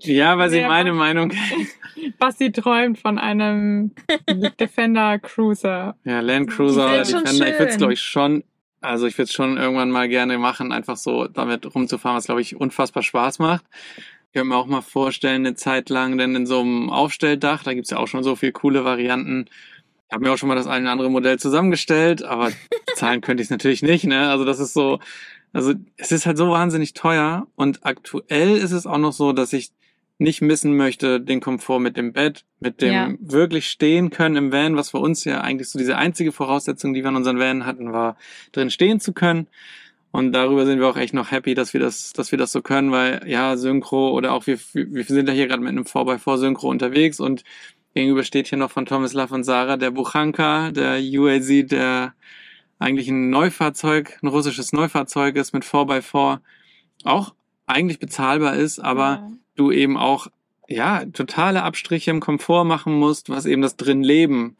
[0.00, 0.68] Ja, weil sie Ja.
[0.68, 1.32] meine Meinung.
[2.18, 3.92] Basti träumt von einem
[4.60, 5.96] Defender Cruiser.
[6.04, 8.44] Ja, Land Cruiser oder Defender, ich würde es glaube ich schon,
[8.80, 12.40] also ich würde es schon irgendwann mal gerne machen, einfach so damit rumzufahren, was glaube
[12.42, 13.64] ich unfassbar Spaß macht.
[14.34, 17.72] Ich könnte mir auch mal vorstellen, eine Zeit lang denn in so einem Aufstelldach, da
[17.72, 19.44] gibt's ja auch schon so viele coole Varianten.
[20.08, 22.50] Ich habe mir auch schon mal das eine oder andere Modell zusammengestellt, aber
[22.96, 24.28] zahlen könnte ich es natürlich nicht, ne?
[24.30, 24.98] Also das ist so,
[25.52, 29.52] also es ist halt so wahnsinnig teuer und aktuell ist es auch noch so, dass
[29.52, 29.70] ich
[30.18, 33.10] nicht missen möchte, den Komfort mit dem Bett, mit dem Ja.
[33.20, 37.04] wirklich stehen können im Van, was für uns ja eigentlich so diese einzige Voraussetzung, die
[37.04, 38.16] wir in unseren Van hatten, war,
[38.50, 39.46] drin stehen zu können.
[40.14, 42.62] Und darüber sind wir auch echt noch happy, dass wir das, dass wir das so
[42.62, 46.38] können, weil ja, Synchro oder auch wir, wir sind ja hier gerade mit einem 4x4
[46.38, 47.42] Synchro unterwegs und
[47.94, 52.14] gegenüber steht hier noch von Thomas Love und Sarah der Buchanka, der UAZ, der
[52.78, 56.38] eigentlich ein Neufahrzeug, ein russisches Neufahrzeug ist mit 4x4,
[57.02, 57.34] auch
[57.66, 60.28] eigentlich bezahlbar ist, aber du eben auch
[60.68, 64.58] ja totale Abstriche im Komfort machen musst, was eben das Drinleben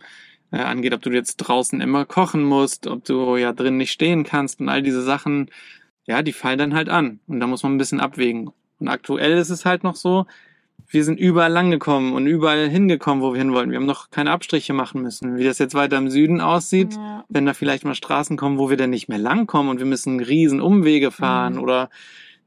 [0.54, 4.24] äh, angeht, ob du jetzt draußen immer kochen musst, ob du ja drin nicht stehen
[4.24, 5.50] kannst und all diese Sachen,
[6.06, 8.50] ja, die fallen dann halt an und da muss man ein bisschen abwägen.
[8.78, 10.26] Und aktuell ist es halt noch so,
[10.88, 13.70] wir sind überall lang gekommen und überall hingekommen, wo wir hin wollten.
[13.70, 15.36] Wir haben noch keine Abstriche machen müssen.
[15.36, 17.24] Wie das jetzt weiter im Süden aussieht, Ja.
[17.28, 20.20] wenn da vielleicht mal Straßen kommen, wo wir dann nicht mehr langkommen und wir müssen
[20.20, 21.60] riesen Umwege fahren Mhm.
[21.62, 21.90] oder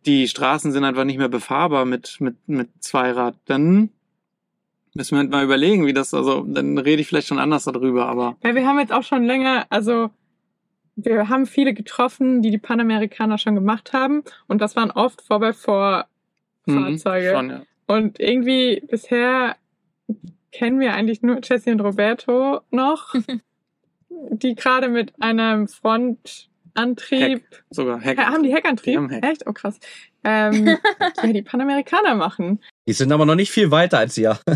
[0.06, 3.90] die Straßen sind einfach nicht mehr befahrbar mit, mit, mit Zweirad, dann
[4.98, 8.08] müssen wir halt mal überlegen, wie das, also, dann rede ich vielleicht schon anders darüber,
[8.08, 10.10] aber Ja, wir haben jetzt auch schon länger, also
[10.96, 15.54] wir haben viele getroffen, die die Panamerikaner schon gemacht haben und das waren oft vorbei
[15.54, 16.08] vor
[16.66, 17.32] mhm, Fahrzeuge.
[17.32, 17.62] schon, ja.
[17.86, 19.56] Und irgendwie bisher
[20.52, 23.14] kennen wir eigentlich nur Jessie und Roberto noch,
[24.10, 26.50] die gerade mit einem Frontantrieb,
[27.70, 28.18] Sogar Heck.
[28.18, 28.94] Ja, haben die Heckantrieb?
[28.94, 29.26] Die haben Heck.
[29.26, 29.48] Echt?
[29.48, 29.80] Oh krass.
[30.24, 30.78] Ähm,
[31.24, 32.62] ja, die Panamerikaner machen.
[32.88, 34.40] Die sind aber noch nicht viel weiter als ihr.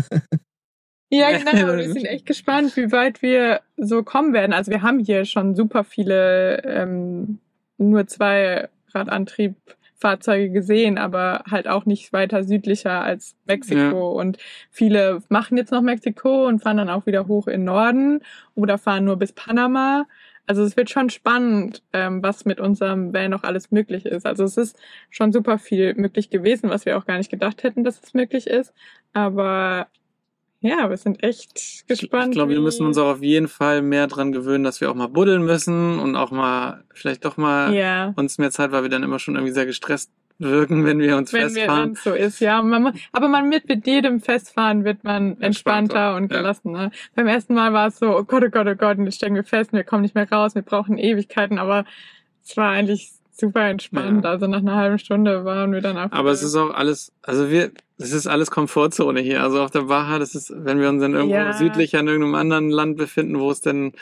[1.12, 1.76] Ja, genau.
[1.76, 4.54] Wir sind echt gespannt, wie weit wir so kommen werden.
[4.54, 7.38] Also wir haben hier schon super viele ähm,
[7.76, 14.16] nur zwei Radantriebfahrzeuge gesehen, aber halt auch nicht weiter südlicher als Mexiko.
[14.16, 14.20] Ja.
[14.22, 14.38] Und
[14.70, 18.20] viele machen jetzt noch Mexiko und fahren dann auch wieder hoch in Norden
[18.54, 20.06] oder fahren nur bis Panama.
[20.46, 24.26] Also es wird schon spannend, ähm, was mit unserem Van noch alles möglich ist.
[24.26, 24.76] Also es ist
[25.08, 28.46] schon super viel möglich gewesen, was wir auch gar nicht gedacht hätten, dass es möglich
[28.48, 28.74] ist.
[29.12, 29.86] Aber
[30.60, 32.28] ja, wir sind echt gespannt.
[32.28, 34.94] Ich glaube, wir müssen uns auch auf jeden Fall mehr dran gewöhnen, dass wir auch
[34.94, 38.90] mal buddeln müssen und auch mal, vielleicht doch mal ja, uns mehr Zeit, weil wir
[38.90, 41.90] dann immer schon irgendwie sehr gestresst wirken, wenn wir uns wenn wir festfahren.
[41.90, 42.62] wenn so ist, ja.
[42.62, 46.38] Man, aber man mit mit jedem Festfahren wird man entspannter, Entspannter, und ja.
[46.38, 46.90] gelassener.
[47.14, 49.34] Beim ersten Mal war es so, oh Gott, oh Gott, oh Gott, und jetzt stecken
[49.34, 51.84] wir fest, und wir kommen nicht mehr raus, wir brauchen Ewigkeiten, aber
[52.44, 54.24] es war eigentlich super entspannt.
[54.24, 54.30] Ja.
[54.30, 56.12] Also nach einer halben Stunde waren wir dann auch.
[56.12, 59.42] Aber es ist auch alles, also wir, es ist alles Komfortzone hier.
[59.42, 61.52] Also auf der Baja, das ist, wenn wir uns dann irgendwo Ja.
[61.52, 63.92] südlicher in irgendeinem anderen Land befinden, wo es dann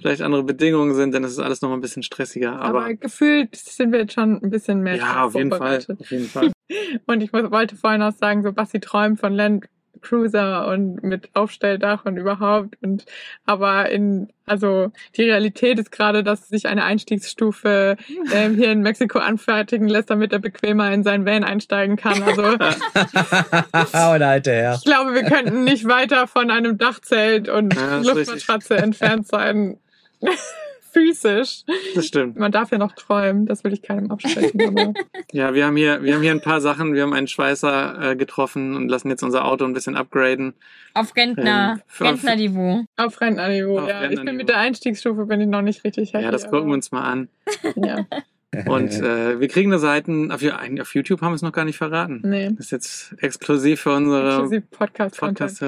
[0.00, 2.60] vielleicht andere Bedingungen sind, dann ist es alles noch mal ein bisschen stressiger.
[2.60, 4.96] aber, Aber, gefühlt sind wir jetzt schon ein bisschen mehr.
[4.96, 5.84] ja, auf jeden Fall.
[5.98, 6.52] Auf jeden Fall.
[7.06, 9.66] Und ich wollte vorhin auch sagen, so Basti träumt von Land
[10.04, 12.76] Cruiser und mit Aufstelldach und überhaupt.
[12.82, 13.04] Und
[13.46, 17.96] aber in also die Realität ist gerade, dass sich eine Einstiegsstufe
[18.32, 22.22] ähm, hier in Mexiko anfertigen lässt, damit er bequemer in seinen Van einsteigen kann.
[22.22, 24.74] Also oh, der alte Herr.
[24.74, 29.78] ich glaube, wir könnten nicht weiter von einem Dachzelt und Ja, Luftmatratze entfernt sein.
[30.92, 31.64] Physisch.
[31.96, 32.36] Das stimmt.
[32.38, 34.60] Man darf ja noch träumen, das will ich keinem absprechen.
[34.68, 34.94] Aber
[35.32, 36.94] Ja, wir haben hier, wir haben hier ein paar Sachen.
[36.94, 40.54] Wir haben einen Schweißer äh, getroffen und lassen jetzt unser Auto ein bisschen upgraden.
[40.94, 42.84] Auf Rentner, Ähm, Rentnerniveau.
[42.96, 44.08] auf Rentnerniveau, ja.
[44.08, 46.22] Ich bin mit der Einstiegsstufe bin ich noch nicht richtig happy.
[46.24, 47.28] Ja, das gucken wir uns mal an.
[47.74, 48.06] Ja,
[48.66, 50.42] Und äh, wir kriegen da Seiten, auf,
[50.80, 52.20] auf YouTube haben wir es noch gar nicht verraten.
[52.24, 52.50] nee.
[52.50, 55.60] Das ist jetzt exklusiv für unsere Exklusiv Podcast.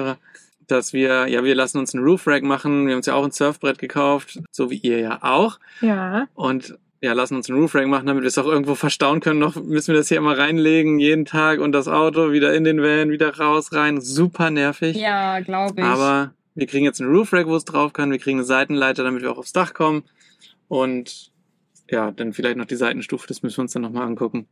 [0.67, 2.85] Dass wir, ja, wir lassen uns einen Roof Rack machen.
[2.85, 5.59] Wir haben uns ja auch ein Surfbrett gekauft, so wie ihr ja auch.
[5.81, 6.27] Ja.
[6.33, 9.39] Und ja, lassen uns einen Roof Rack machen, damit wir es auch irgendwo verstauen können.
[9.39, 12.81] Noch müssen wir das hier immer reinlegen, jeden Tag und das Auto wieder in den
[12.81, 14.01] Van, wieder raus, rein.
[14.01, 14.97] Super nervig.
[14.97, 15.85] Ja, glaube ich.
[15.85, 18.11] Aber wir kriegen jetzt einen Roof Rack, wo es drauf kann.
[18.11, 20.03] Wir kriegen eine Seitenleiter, damit wir auch aufs Dach kommen.
[20.67, 21.31] Und
[21.89, 24.47] ja, dann vielleicht noch die Seitenstufe, das müssen wir uns dann nochmal angucken.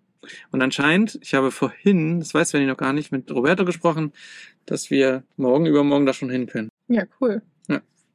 [0.52, 4.14] Und anscheinend, ich habe vorhin, das weiß Svenny noch gar nicht, mit Roberto gesprochen,
[4.66, 6.70] dass wir morgen übermorgen da schon hin können.
[6.88, 7.42] Ja, cool.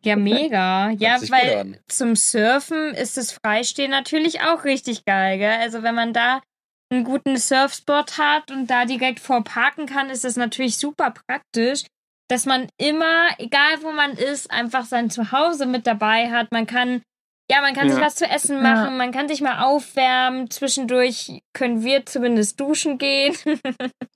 [0.04, 0.90] ja, mega.
[0.90, 5.58] Ja, sich gut weil zum Surfen ist das Freistehen natürlich auch richtig geil, gell?
[5.60, 6.40] Also wenn man da
[6.90, 11.84] einen guten Surfspot hat und da direkt vorparken kann, ist das natürlich super praktisch,
[12.28, 16.52] dass man immer, egal wo man ist, einfach sein Zuhause mit dabei hat.
[16.52, 17.02] Man kann,
[17.50, 17.94] ja, man kann Ja.
[17.94, 18.62] sich was zu essen Ja.
[18.62, 20.48] machen, man kann sich mal aufwärmen.
[20.50, 23.34] Zwischendurch können wir zumindest duschen gehen.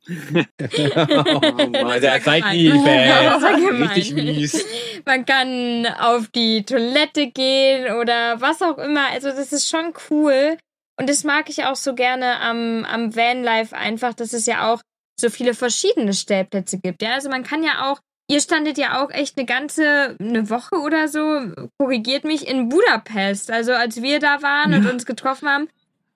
[0.08, 2.44] oh Mann, der seid.
[2.44, 4.64] Richtig mies.
[5.04, 9.08] Man kann auf die Toilette gehen oder was auch immer.
[9.10, 10.56] Also das ist schon cool.
[10.98, 14.80] Und das mag ich auch so gerne am, am Vanlife einfach, dass es ja auch
[15.18, 17.02] so viele verschiedene Stellplätze gibt.
[17.02, 17.98] Ja, also man kann ja auch,
[18.28, 21.40] ihr standet ja auch echt eine ganze, eine Woche oder so,
[21.78, 23.50] korrigiert mich, in Budapest.
[23.50, 25.68] Also als wir da waren und uns getroffen haben,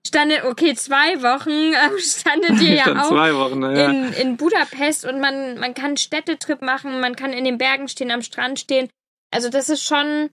[0.07, 3.91] standet, okay, zwei Wochen, äh, standet ihr ja auch zwei Wochen, ja.
[3.91, 8.11] in, in Budapest und man, man kann Städtetrip machen, man kann in den Bergen stehen,
[8.11, 8.89] am Strand stehen.
[9.31, 10.31] Also das ist schon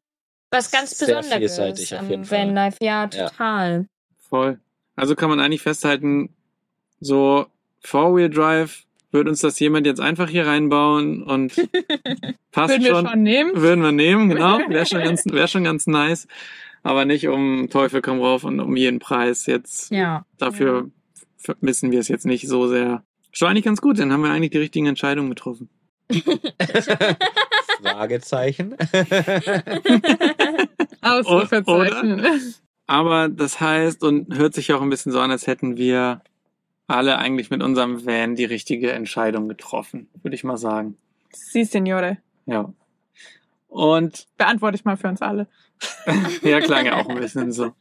[0.52, 2.48] was ganz Sehr Besonderes vielseitig auf am jeden Fall.
[2.48, 2.78] Vanlife.
[2.80, 3.30] Ja, Ja.
[3.30, 3.86] total.
[4.30, 4.60] Voll.
[4.96, 6.30] Also kann man eigentlich festhalten,
[7.02, 7.48] so
[7.82, 8.30] Four-Wheel
[9.16, 11.56] Wird uns das jemand jetzt einfach hier reinbauen und
[12.52, 13.08] passt Würden wir schon.
[13.08, 13.52] schon nehmen.
[13.56, 14.60] Würden wir nehmen, genau.
[14.68, 16.28] Wäre schon ganz, wäre schon ganz nice.
[16.84, 19.90] Aber nicht um Teufel komm rauf und um jeden Preis jetzt.
[19.90, 20.26] Ja.
[20.38, 20.92] Dafür
[21.38, 23.06] vermissen wir es jetzt nicht so sehr.
[23.32, 25.70] Ist doch eigentlich ganz gut, dann haben wir eigentlich die richtigen Entscheidungen getroffen.
[27.82, 28.76] Fragezeichen.
[31.02, 32.22] Ausrufezeichen.
[32.86, 36.22] Aber das heißt, und hört sich auch ein bisschen so an, als hätten wir
[36.88, 40.98] alle eigentlich mit unserem Van die richtige Entscheidung getroffen, würde ich mal sagen.
[41.32, 42.18] Sie, Signore.
[42.46, 42.72] Ja.
[43.68, 45.48] Und Beantworte ich mal für uns alle.
[46.44, 47.74] ja, klang ja auch ein bisschen so.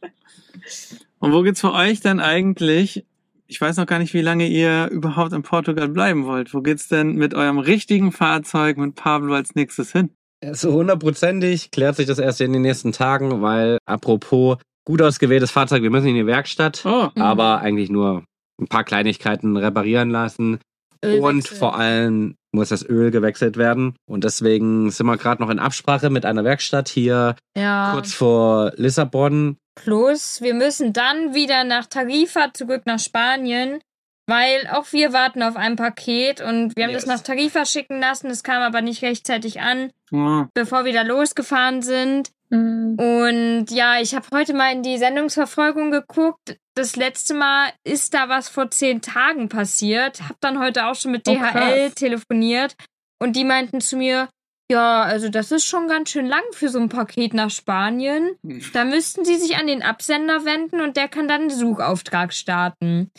[1.19, 3.05] Und wo geht's für euch denn eigentlich?
[3.47, 6.53] Ich weiß noch gar nicht, wie lange ihr überhaupt in Portugal bleiben wollt.
[6.53, 10.09] Wo geht's denn mit eurem richtigen Fahrzeug mit Pablo als nächstes hin?
[10.51, 15.81] So hundertprozentig klärt sich das erst in den nächsten Tagen, weil apropos gut ausgewähltes Fahrzeug,
[15.83, 17.21] wir müssen in die Werkstatt, Oh, Mhm.
[17.21, 18.23] aber eigentlich nur
[18.59, 20.59] ein paar Kleinigkeiten reparieren lassen.
[21.03, 21.57] Und Ölwechsel.
[21.57, 23.95] vor allem muss das Öl gewechselt werden.
[24.09, 27.91] Und deswegen sind wir gerade noch in Absprache mit einer Werkstatt hier ja.
[27.93, 29.57] kurz vor Lissabon.
[29.75, 33.79] Plus, wir müssen dann wieder nach Tarifa zurück nach Spanien,
[34.25, 37.05] weil auch wir warten auf ein Paket und wir haben Yes.
[37.05, 38.29] das nach Tarifa schicken lassen.
[38.29, 40.45] Das kam aber nicht rechtzeitig an, oh.
[40.53, 42.31] bevor wir da losgefahren sind.
[42.49, 42.95] Mhm.
[42.99, 46.57] Und ja, ich habe heute mal in die Sendungsverfolgung geguckt.
[46.75, 50.21] Das letzte Mal ist da was vor zehn Tagen passiert.
[50.27, 51.41] Hab dann heute auch schon mit Oh, DHL
[51.87, 51.95] krass.
[51.95, 52.75] telefoniert
[53.19, 54.27] und die meinten zu mir,
[54.71, 58.35] ja, also das ist schon ganz schön lang für so ein Paket nach Spanien.
[58.73, 63.11] Da müssten sie sich an den Absender wenden und der kann dann einen Suchauftrag starten.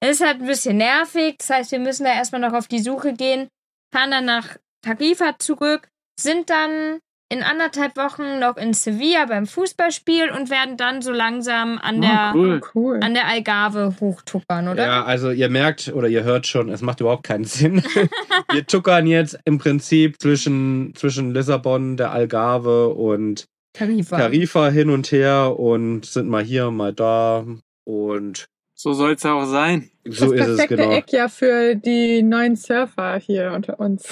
[0.00, 1.36] Das ist halt ein bisschen nervig.
[1.38, 3.48] Das heißt, wir müssen da erstmal noch auf die Suche gehen,
[3.94, 6.98] fahren dann nach Tarifa zurück, sind dann
[7.34, 12.00] in anderthalb Wochen noch in Sevilla beim Fußballspiel und werden dann so langsam an Oh,
[12.00, 12.60] der cool.
[12.62, 13.00] Oh, cool.
[13.02, 14.86] an der Algarve hochtuckern, oder?
[14.86, 17.82] Ja, also ihr merkt oder ihr hört schon, es macht überhaupt keinen Sinn.
[18.52, 24.16] Wir tuckern jetzt im Prinzip zwischen, zwischen Lissabon, der Algarve und Tarifa.
[24.16, 27.44] Tarifa hin und her und sind mal hier, mal da.
[27.84, 28.44] Und
[28.76, 29.90] So soll's ja auch sein.
[30.04, 30.90] so das ist es perfekte genau.
[30.92, 34.06] Eck ja für die neuen Surfer hier unter uns.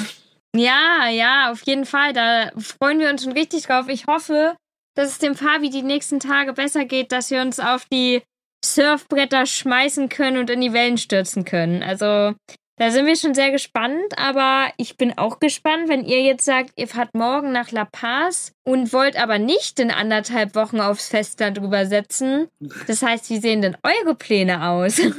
[0.55, 2.13] Ja, ja, auf jeden Fall.
[2.13, 3.89] Da freuen wir uns schon richtig drauf.
[3.89, 4.57] Ich hoffe,
[4.95, 8.23] dass es dem Fabi die nächsten Tage besser geht, dass wir uns auf die
[8.65, 11.83] Surfbretter schmeißen können und in die Wellen stürzen können.
[11.83, 12.35] Also,
[12.77, 16.73] da sind wir schon sehr gespannt, aber ich bin auch gespannt, wenn ihr jetzt sagt,
[16.77, 21.59] ihr fahrt morgen nach La Paz und wollt aber nicht in anderthalb Wochen aufs Festland
[21.59, 22.49] übersetzen.
[22.87, 25.01] Das heißt, wie sehen denn eure Pläne aus?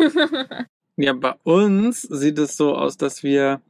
[0.95, 3.61] Ja, bei uns sieht es so aus, dass wir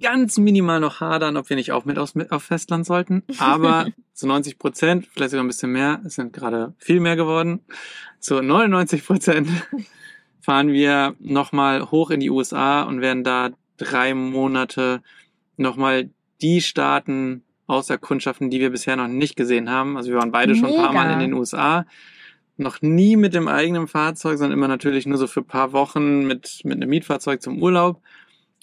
[0.00, 3.22] ganz minimal noch hadern, ob wir nicht auch mit aufs, auf Festland sollten.
[3.38, 7.60] Aber zu 90 Prozent, vielleicht sogar ein bisschen mehr, es sind gerade viel mehr geworden,
[8.18, 9.48] zu 99 Prozent
[10.40, 15.02] fahren wir nochmal hoch in die USA und werden da drei Monate
[15.56, 16.10] nochmal
[16.42, 19.96] die Staaten auserkundschaften, die wir bisher noch nicht gesehen haben.
[19.96, 21.04] Also wir waren beide schon ein paar Mega.
[21.04, 21.86] Mal in den USA.
[22.56, 26.26] Noch nie mit dem eigenen Fahrzeug, sondern immer natürlich nur so für ein paar Wochen
[26.26, 28.02] mit, mit einem Mietfahrzeug zum Urlaub.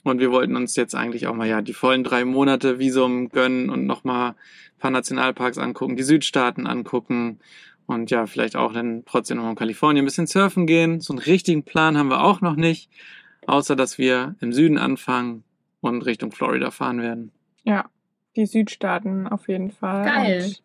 [0.07, 3.69] Und wir wollten uns jetzt eigentlich auch mal ja die vollen drei Monate Visum gönnen
[3.69, 7.39] und nochmal ein paar Nationalparks angucken, die Südstaaten angucken
[7.87, 11.01] und ja, vielleicht auch dann trotzdem noch in Kalifornien ein bisschen surfen gehen.
[11.01, 12.89] So einen richtigen Plan haben wir auch noch nicht,
[13.47, 15.43] außer dass wir im Süden anfangen
[15.81, 17.31] und Richtung Florida fahren werden.
[17.63, 17.89] Ja,
[18.35, 20.05] die Südstaaten auf jeden Fall.
[20.05, 20.43] Geil.
[20.43, 20.63] Und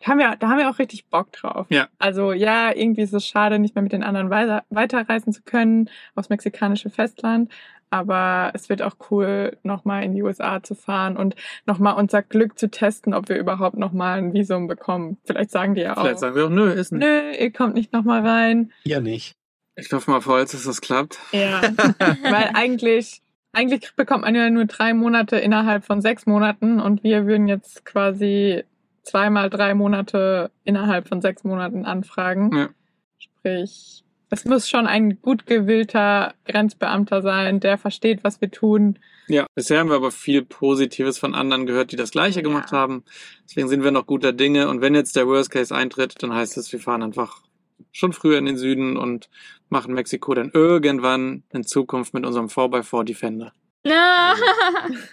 [0.00, 1.66] da haben wir, da haben wir auch richtig Bock drauf.
[1.70, 1.88] Ja.
[1.98, 5.88] Also ja, irgendwie ist es schade, nicht mehr mit den anderen weiter, weiterreisen zu können
[6.14, 7.52] aufs mexikanische Festland.
[7.92, 11.36] Aber es wird auch cool, nochmal in die USA zu fahren und
[11.66, 15.18] nochmal unser Glück zu testen, ob wir überhaupt nochmal ein Visum bekommen.
[15.26, 17.02] Vielleicht sagen die ja Vielleicht auch, sagen wir auch, nö, ist nicht.
[17.02, 18.72] nö, ihr kommt nicht nochmal rein.
[18.84, 19.36] Ja, nicht.
[19.76, 21.18] Ich hoffe mal voll, dass das klappt.
[21.32, 21.60] Ja,
[22.22, 23.20] weil eigentlich,
[23.52, 27.84] eigentlich bekommt man ja nur drei Monate innerhalb von sechs Monaten und wir würden jetzt
[27.84, 28.64] quasi
[29.02, 32.56] zweimal drei Monate innerhalb von sechs Monaten anfragen.
[32.56, 32.68] Ja.
[33.18, 34.02] Sprich,
[34.32, 38.98] es muss schon ein gut gewillter Grenzbeamter sein, der versteht, was wir tun.
[39.28, 42.78] Ja, bisher haben wir aber viel Positives von anderen gehört, die das Gleiche gemacht Ja.
[42.78, 43.04] haben.
[43.44, 44.68] Deswegen sind wir noch guter Dinge.
[44.68, 47.42] Und wenn jetzt der Worst Case eintritt, dann heißt es, wir fahren einfach
[47.92, 49.28] schon früher in den Süden und
[49.68, 53.52] machen Mexiko dann irgendwann in Zukunft mit unserem 4x4 Defender.
[53.84, 54.34] Na,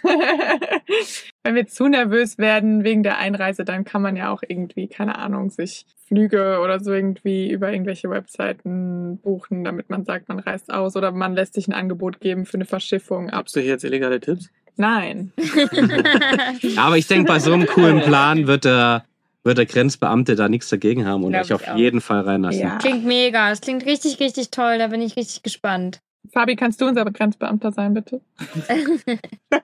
[1.42, 5.18] Wenn wir zu nervös werden wegen der Einreise, dann kann man ja auch irgendwie, keine
[5.18, 10.72] Ahnung, sich Flüge oder so irgendwie über irgendwelche Webseiten buchen, damit man sagt, man reist
[10.72, 13.40] aus oder man lässt sich ein Angebot geben für eine Verschiffung ab.
[13.40, 14.50] Habst du hier jetzt illegale Tipps?
[14.76, 15.32] Nein.
[16.76, 19.04] Aber ich denke, bei so einem coolen Plan wird der,
[19.44, 21.76] wird der Grenzbeamte da nichts dagegen haben und Glaub euch auf auch.
[21.76, 22.60] jeden Fall reinlassen.
[22.60, 22.78] Ja.
[22.78, 23.50] klingt mega.
[23.50, 24.78] Es klingt richtig, richtig toll.
[24.78, 26.00] Da bin ich richtig gespannt.
[26.32, 28.20] Fabi, kannst du unser Grenzbeamter sein, bitte?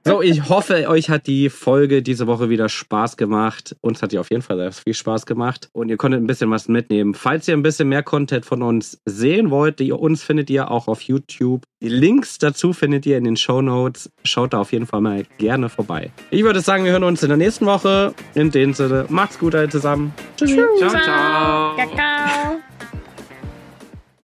[0.05, 3.77] So, ich hoffe, euch hat die Folge diese Woche wieder Spaß gemacht.
[3.81, 6.51] Uns hat die auf jeden Fall sehr viel Spaß gemacht und ihr konntet ein bisschen
[6.51, 7.15] was mitnehmen.
[7.15, 10.89] Falls ihr ein bisschen mehr Content von uns sehen wollt, die uns findet ihr auch
[10.89, 11.63] auf YouTube.
[11.83, 14.11] Die Links dazu findet ihr in den Show Notes.
[14.25, 16.11] Schaut da auf jeden Fall mal gerne vorbei.
[16.31, 18.15] Ich würde sagen, wir hören uns in der nächsten Woche.
[18.35, 20.13] In dem Sinne, macht's gut alle zusammen.
[20.37, 20.57] Tschüssi.
[20.79, 21.77] Ciao, ciao.
[21.77, 22.66] Kakao.